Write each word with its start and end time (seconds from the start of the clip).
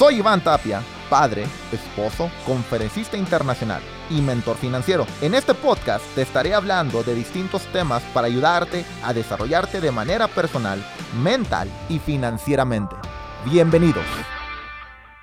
Soy 0.00 0.14
Iván 0.14 0.42
Tapia, 0.42 0.82
padre, 1.10 1.44
esposo, 1.70 2.30
conferencista 2.46 3.18
internacional 3.18 3.82
y 4.08 4.22
mentor 4.22 4.56
financiero. 4.56 5.06
En 5.20 5.34
este 5.34 5.52
podcast 5.52 6.02
te 6.14 6.22
estaré 6.22 6.54
hablando 6.54 7.02
de 7.02 7.14
distintos 7.14 7.66
temas 7.66 8.02
para 8.14 8.26
ayudarte 8.26 8.86
a 9.04 9.12
desarrollarte 9.12 9.78
de 9.78 9.90
manera 9.92 10.26
personal, 10.26 10.82
mental 11.22 11.68
y 11.90 11.98
financieramente. 11.98 12.96
Bienvenidos. 13.44 14.06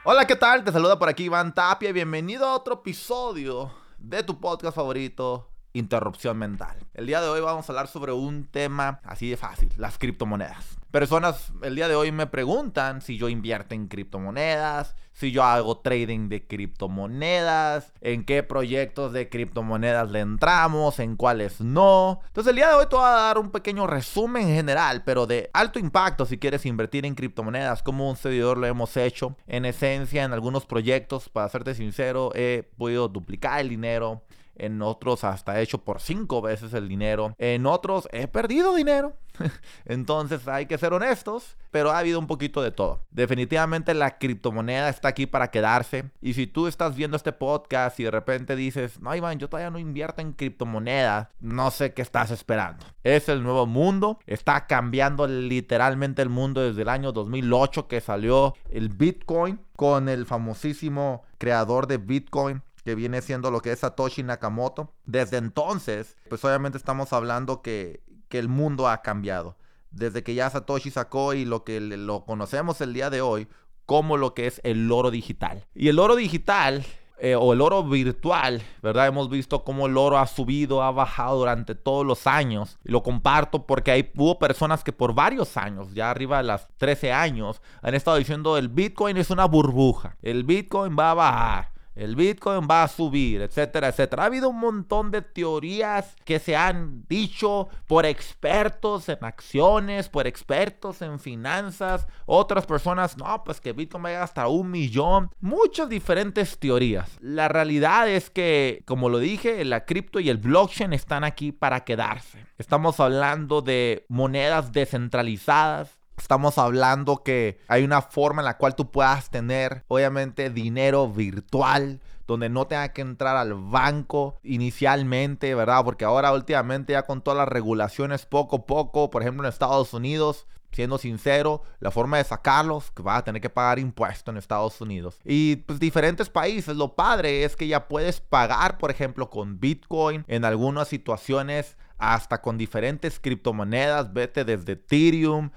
Hola, 0.03 0.27
¿qué 0.27 0.35
tal? 0.35 0.63
Te 0.63 0.71
saluda 0.71 0.99
por 0.99 1.09
aquí 1.09 1.23
Iván 1.23 1.55
Tapia 1.55 1.91
bienvenido 1.91 2.45
a 2.45 2.53
otro 2.53 2.75
episodio 2.75 3.71
de 3.97 4.21
tu 4.21 4.39
podcast 4.39 4.75
favorito, 4.75 5.49
Interrupción 5.73 6.37
Mental. 6.37 6.77
El 6.93 7.07
día 7.07 7.19
de 7.19 7.29
hoy 7.29 7.41
vamos 7.41 7.67
a 7.67 7.71
hablar 7.71 7.87
sobre 7.87 8.11
un 8.11 8.45
tema 8.45 8.99
así 9.03 9.27
de 9.27 9.37
fácil, 9.37 9.73
las 9.75 9.97
criptomonedas. 9.97 10.76
Personas 10.97 11.53
el 11.61 11.75
día 11.75 11.87
de 11.87 11.93
hoy 11.93 12.11
me 12.11 12.25
preguntan 12.25 13.03
si 13.03 13.19
yo 13.19 13.29
invierto 13.29 13.75
en 13.75 13.87
criptomonedas, 13.87 14.95
si 15.13 15.31
yo 15.31 15.43
hago 15.43 15.77
trading 15.77 16.27
de 16.27 16.47
criptomonedas, 16.47 17.93
en 18.01 18.25
qué 18.25 18.41
proyectos 18.41 19.13
de 19.13 19.29
criptomonedas 19.29 20.09
le 20.09 20.21
entramos, 20.21 20.97
en 20.97 21.15
cuáles 21.15 21.61
no. 21.61 22.21
Entonces 22.25 22.49
el 22.49 22.55
día 22.55 22.69
de 22.69 22.73
hoy 22.73 22.87
te 22.89 22.95
voy 22.95 23.05
a 23.05 23.09
dar 23.09 23.37
un 23.37 23.51
pequeño 23.51 23.85
resumen 23.85 24.47
general, 24.47 25.03
pero 25.03 25.27
de 25.27 25.51
alto 25.53 25.77
impacto 25.77 26.25
si 26.25 26.39
quieres 26.39 26.65
invertir 26.65 27.05
en 27.05 27.13
criptomonedas, 27.13 27.83
como 27.83 28.09
un 28.09 28.15
seguidor 28.15 28.57
lo 28.57 28.65
hemos 28.65 28.97
hecho. 28.97 29.37
En 29.45 29.65
esencia, 29.65 30.23
en 30.23 30.33
algunos 30.33 30.65
proyectos, 30.65 31.29
para 31.29 31.47
serte 31.47 31.75
sincero, 31.75 32.31
he 32.33 32.67
podido 32.75 33.07
duplicar 33.07 33.59
el 33.59 33.69
dinero 33.69 34.23
en 34.57 34.81
otros 34.81 35.23
hasta 35.23 35.59
he 35.59 35.63
hecho 35.63 35.79
por 35.79 36.01
cinco 36.01 36.41
veces 36.41 36.73
el 36.73 36.87
dinero, 36.87 37.35
en 37.37 37.65
otros 37.65 38.07
he 38.11 38.27
perdido 38.27 38.75
dinero. 38.75 39.13
Entonces 39.85 40.47
hay 40.47 40.65
que 40.65 40.77
ser 40.77 40.93
honestos, 40.93 41.57
pero 41.71 41.91
ha 41.91 41.99
habido 41.99 42.19
un 42.19 42.27
poquito 42.27 42.61
de 42.61 42.71
todo. 42.71 43.03
Definitivamente 43.11 43.93
la 43.93 44.17
criptomoneda 44.17 44.89
está 44.89 45.09
aquí 45.09 45.25
para 45.25 45.51
quedarse. 45.51 46.05
Y 46.21 46.33
si 46.33 46.47
tú 46.47 46.67
estás 46.67 46.95
viendo 46.95 47.17
este 47.17 47.33
podcast 47.33 47.99
y 47.99 48.03
de 48.03 48.11
repente 48.11 48.55
dices, 48.55 48.99
no 48.99 49.15
Iván, 49.15 49.39
yo 49.39 49.49
todavía 49.49 49.71
no 49.71 49.79
invierto 49.79 50.21
en 50.21 50.33
criptomonedas, 50.33 51.27
no 51.39 51.71
sé 51.71 51.93
qué 51.93 52.01
estás 52.01 52.31
esperando. 52.31 52.85
Es 53.03 53.29
el 53.29 53.43
nuevo 53.43 53.65
mundo, 53.65 54.19
está 54.25 54.67
cambiando 54.67 55.27
literalmente 55.27 56.21
el 56.21 56.29
mundo 56.29 56.61
desde 56.61 56.81
el 56.81 56.89
año 56.89 57.11
2008 57.11 57.87
que 57.87 58.01
salió 58.01 58.55
el 58.71 58.89
Bitcoin 58.89 59.59
con 59.75 60.09
el 60.09 60.25
famosísimo 60.25 61.23
creador 61.37 61.87
de 61.87 61.97
Bitcoin 61.97 62.61
que 62.87 62.95
viene 62.95 63.21
siendo 63.21 63.51
lo 63.51 63.59
que 63.59 63.73
es 63.73 63.79
Satoshi 63.79 64.23
Nakamoto. 64.23 64.93
Desde 65.03 65.35
entonces, 65.35 66.15
pues 66.29 66.45
obviamente 66.45 66.77
estamos 66.77 67.11
hablando 67.11 67.61
que, 67.61 68.01
que 68.29 68.39
el 68.39 68.47
mundo 68.47 68.87
ha 68.87 69.01
cambiado. 69.01 69.57
Desde 69.91 70.23
que 70.23 70.33
ya 70.35 70.49
Satoshi 70.49 70.89
sacó 70.89 71.33
y 71.33 71.43
lo 71.43 71.65
que 71.65 71.81
lo 71.81 72.23
conocemos 72.23 72.79
el 72.79 72.93
día 72.93 73.09
de 73.09 73.19
hoy 73.19 73.49
como 73.85 74.15
lo 74.15 74.33
que 74.33 74.47
es 74.47 74.61
el 74.63 74.89
oro 74.89 75.11
digital. 75.11 75.65
Y 75.75 75.89
el 75.89 75.99
oro 75.99 76.15
digital 76.15 76.85
eh, 77.17 77.35
o 77.35 77.51
el 77.51 77.59
oro 77.59 77.83
virtual, 77.83 78.61
¿verdad? 78.81 79.07
Hemos 79.07 79.29
visto 79.29 79.65
cómo 79.65 79.87
el 79.87 79.97
oro 79.97 80.17
ha 80.17 80.25
subido, 80.25 80.81
ha 80.81 80.91
bajado 80.91 81.39
durante 81.39 81.75
todos 81.75 82.05
los 82.05 82.25
años. 82.25 82.79
Y 82.85 82.91
lo 82.93 83.03
comparto 83.03 83.65
porque 83.65 83.91
hay, 83.91 84.11
hubo 84.15 84.39
personas 84.39 84.85
que 84.85 84.93
por 84.93 85.13
varios 85.13 85.57
años, 85.57 85.93
ya 85.93 86.09
arriba 86.09 86.37
de 86.37 86.43
las 86.43 86.69
13 86.77 87.11
años, 87.11 87.61
han 87.81 87.95
estado 87.95 88.15
diciendo 88.15 88.57
el 88.57 88.69
Bitcoin 88.69 89.17
es 89.17 89.29
una 89.29 89.43
burbuja. 89.43 90.15
El 90.21 90.45
Bitcoin 90.45 90.95
va 90.97 91.11
a 91.11 91.15
bajar 91.15 91.76
el 91.97 92.15
Bitcoin 92.15 92.67
va 92.69 92.83
a 92.83 92.87
subir, 92.87 93.41
etcétera, 93.41 93.89
etcétera. 93.89 94.23
Ha 94.23 94.25
habido 94.27 94.49
un 94.49 94.59
montón 94.59 95.11
de 95.11 95.21
teorías 95.21 96.15
que 96.25 96.39
se 96.39 96.55
han 96.55 97.05
dicho 97.07 97.69
por 97.87 98.05
expertos 98.05 99.09
en 99.09 99.23
acciones, 99.23 100.07
por 100.07 100.27
expertos 100.27 101.01
en 101.01 101.19
finanzas. 101.19 102.07
Otras 102.25 102.65
personas, 102.65 103.17
no, 103.17 103.43
pues 103.43 103.59
que 103.59 103.73
Bitcoin 103.73 104.03
va 104.05 104.09
a 104.09 104.11
llegar 104.11 104.23
hasta 104.23 104.47
un 104.47 104.69
millón. 104.69 105.31
Muchas 105.41 105.89
diferentes 105.89 106.59
teorías. 106.59 107.17
La 107.19 107.47
realidad 107.47 108.07
es 108.07 108.29
que, 108.29 108.83
como 108.85 109.09
lo 109.09 109.19
dije, 109.19 109.65
la 109.65 109.85
cripto 109.85 110.19
y 110.19 110.29
el 110.29 110.37
blockchain 110.37 110.93
están 110.93 111.23
aquí 111.23 111.51
para 111.51 111.83
quedarse. 111.83 112.45
Estamos 112.57 112.99
hablando 112.99 113.61
de 113.61 114.05
monedas 114.07 114.71
descentralizadas 114.71 115.96
Estamos 116.17 116.57
hablando 116.57 117.23
que 117.23 117.59
hay 117.67 117.83
una 117.83 118.01
forma 118.01 118.41
en 118.41 118.45
la 118.45 118.57
cual 118.57 118.75
tú 118.75 118.91
puedas 118.91 119.29
tener, 119.29 119.83
obviamente, 119.87 120.49
dinero 120.49 121.07
virtual 121.09 122.01
donde 122.27 122.49
no 122.49 122.67
tenga 122.67 122.89
que 122.89 123.01
entrar 123.01 123.37
al 123.37 123.53
banco 123.53 124.37
inicialmente, 124.43 125.55
¿verdad? 125.55 125.83
Porque 125.85 126.03
ahora 126.03 126.33
últimamente 126.33 126.93
ya 126.93 127.03
con 127.03 127.21
todas 127.21 127.37
las 127.37 127.47
regulaciones 127.47 128.25
poco 128.25 128.57
a 128.57 128.65
poco, 128.65 129.09
por 129.09 129.21
ejemplo 129.21 129.45
en 129.45 129.49
Estados 129.49 129.93
Unidos, 129.93 130.45
siendo 130.71 130.97
sincero, 130.97 131.63
la 131.79 131.89
forma 131.89 132.17
de 132.17 132.25
sacarlos, 132.25 132.91
que 132.91 133.01
vas 133.01 133.19
a 133.19 133.23
tener 133.23 133.41
que 133.41 133.49
pagar 133.49 133.79
impuestos 133.79 134.31
en 134.31 134.37
Estados 134.37 134.79
Unidos. 134.81 135.19
Y 135.23 135.55
pues 135.55 135.79
diferentes 135.79 136.29
países, 136.29 136.75
lo 136.75 136.93
padre 136.93 137.45
es 137.45 137.55
que 137.55 137.67
ya 137.67 137.87
puedes 137.87 138.19
pagar, 138.19 138.77
por 138.77 138.91
ejemplo, 138.91 139.29
con 139.29 139.59
Bitcoin 139.59 140.25
en 140.27 140.43
algunas 140.43 140.89
situaciones, 140.89 141.77
hasta 141.97 142.41
con 142.41 142.57
diferentes 142.57 143.19
criptomonedas, 143.19 144.13
vete 144.13 144.45
desde 144.45 144.73
Ethereum, 144.73 145.49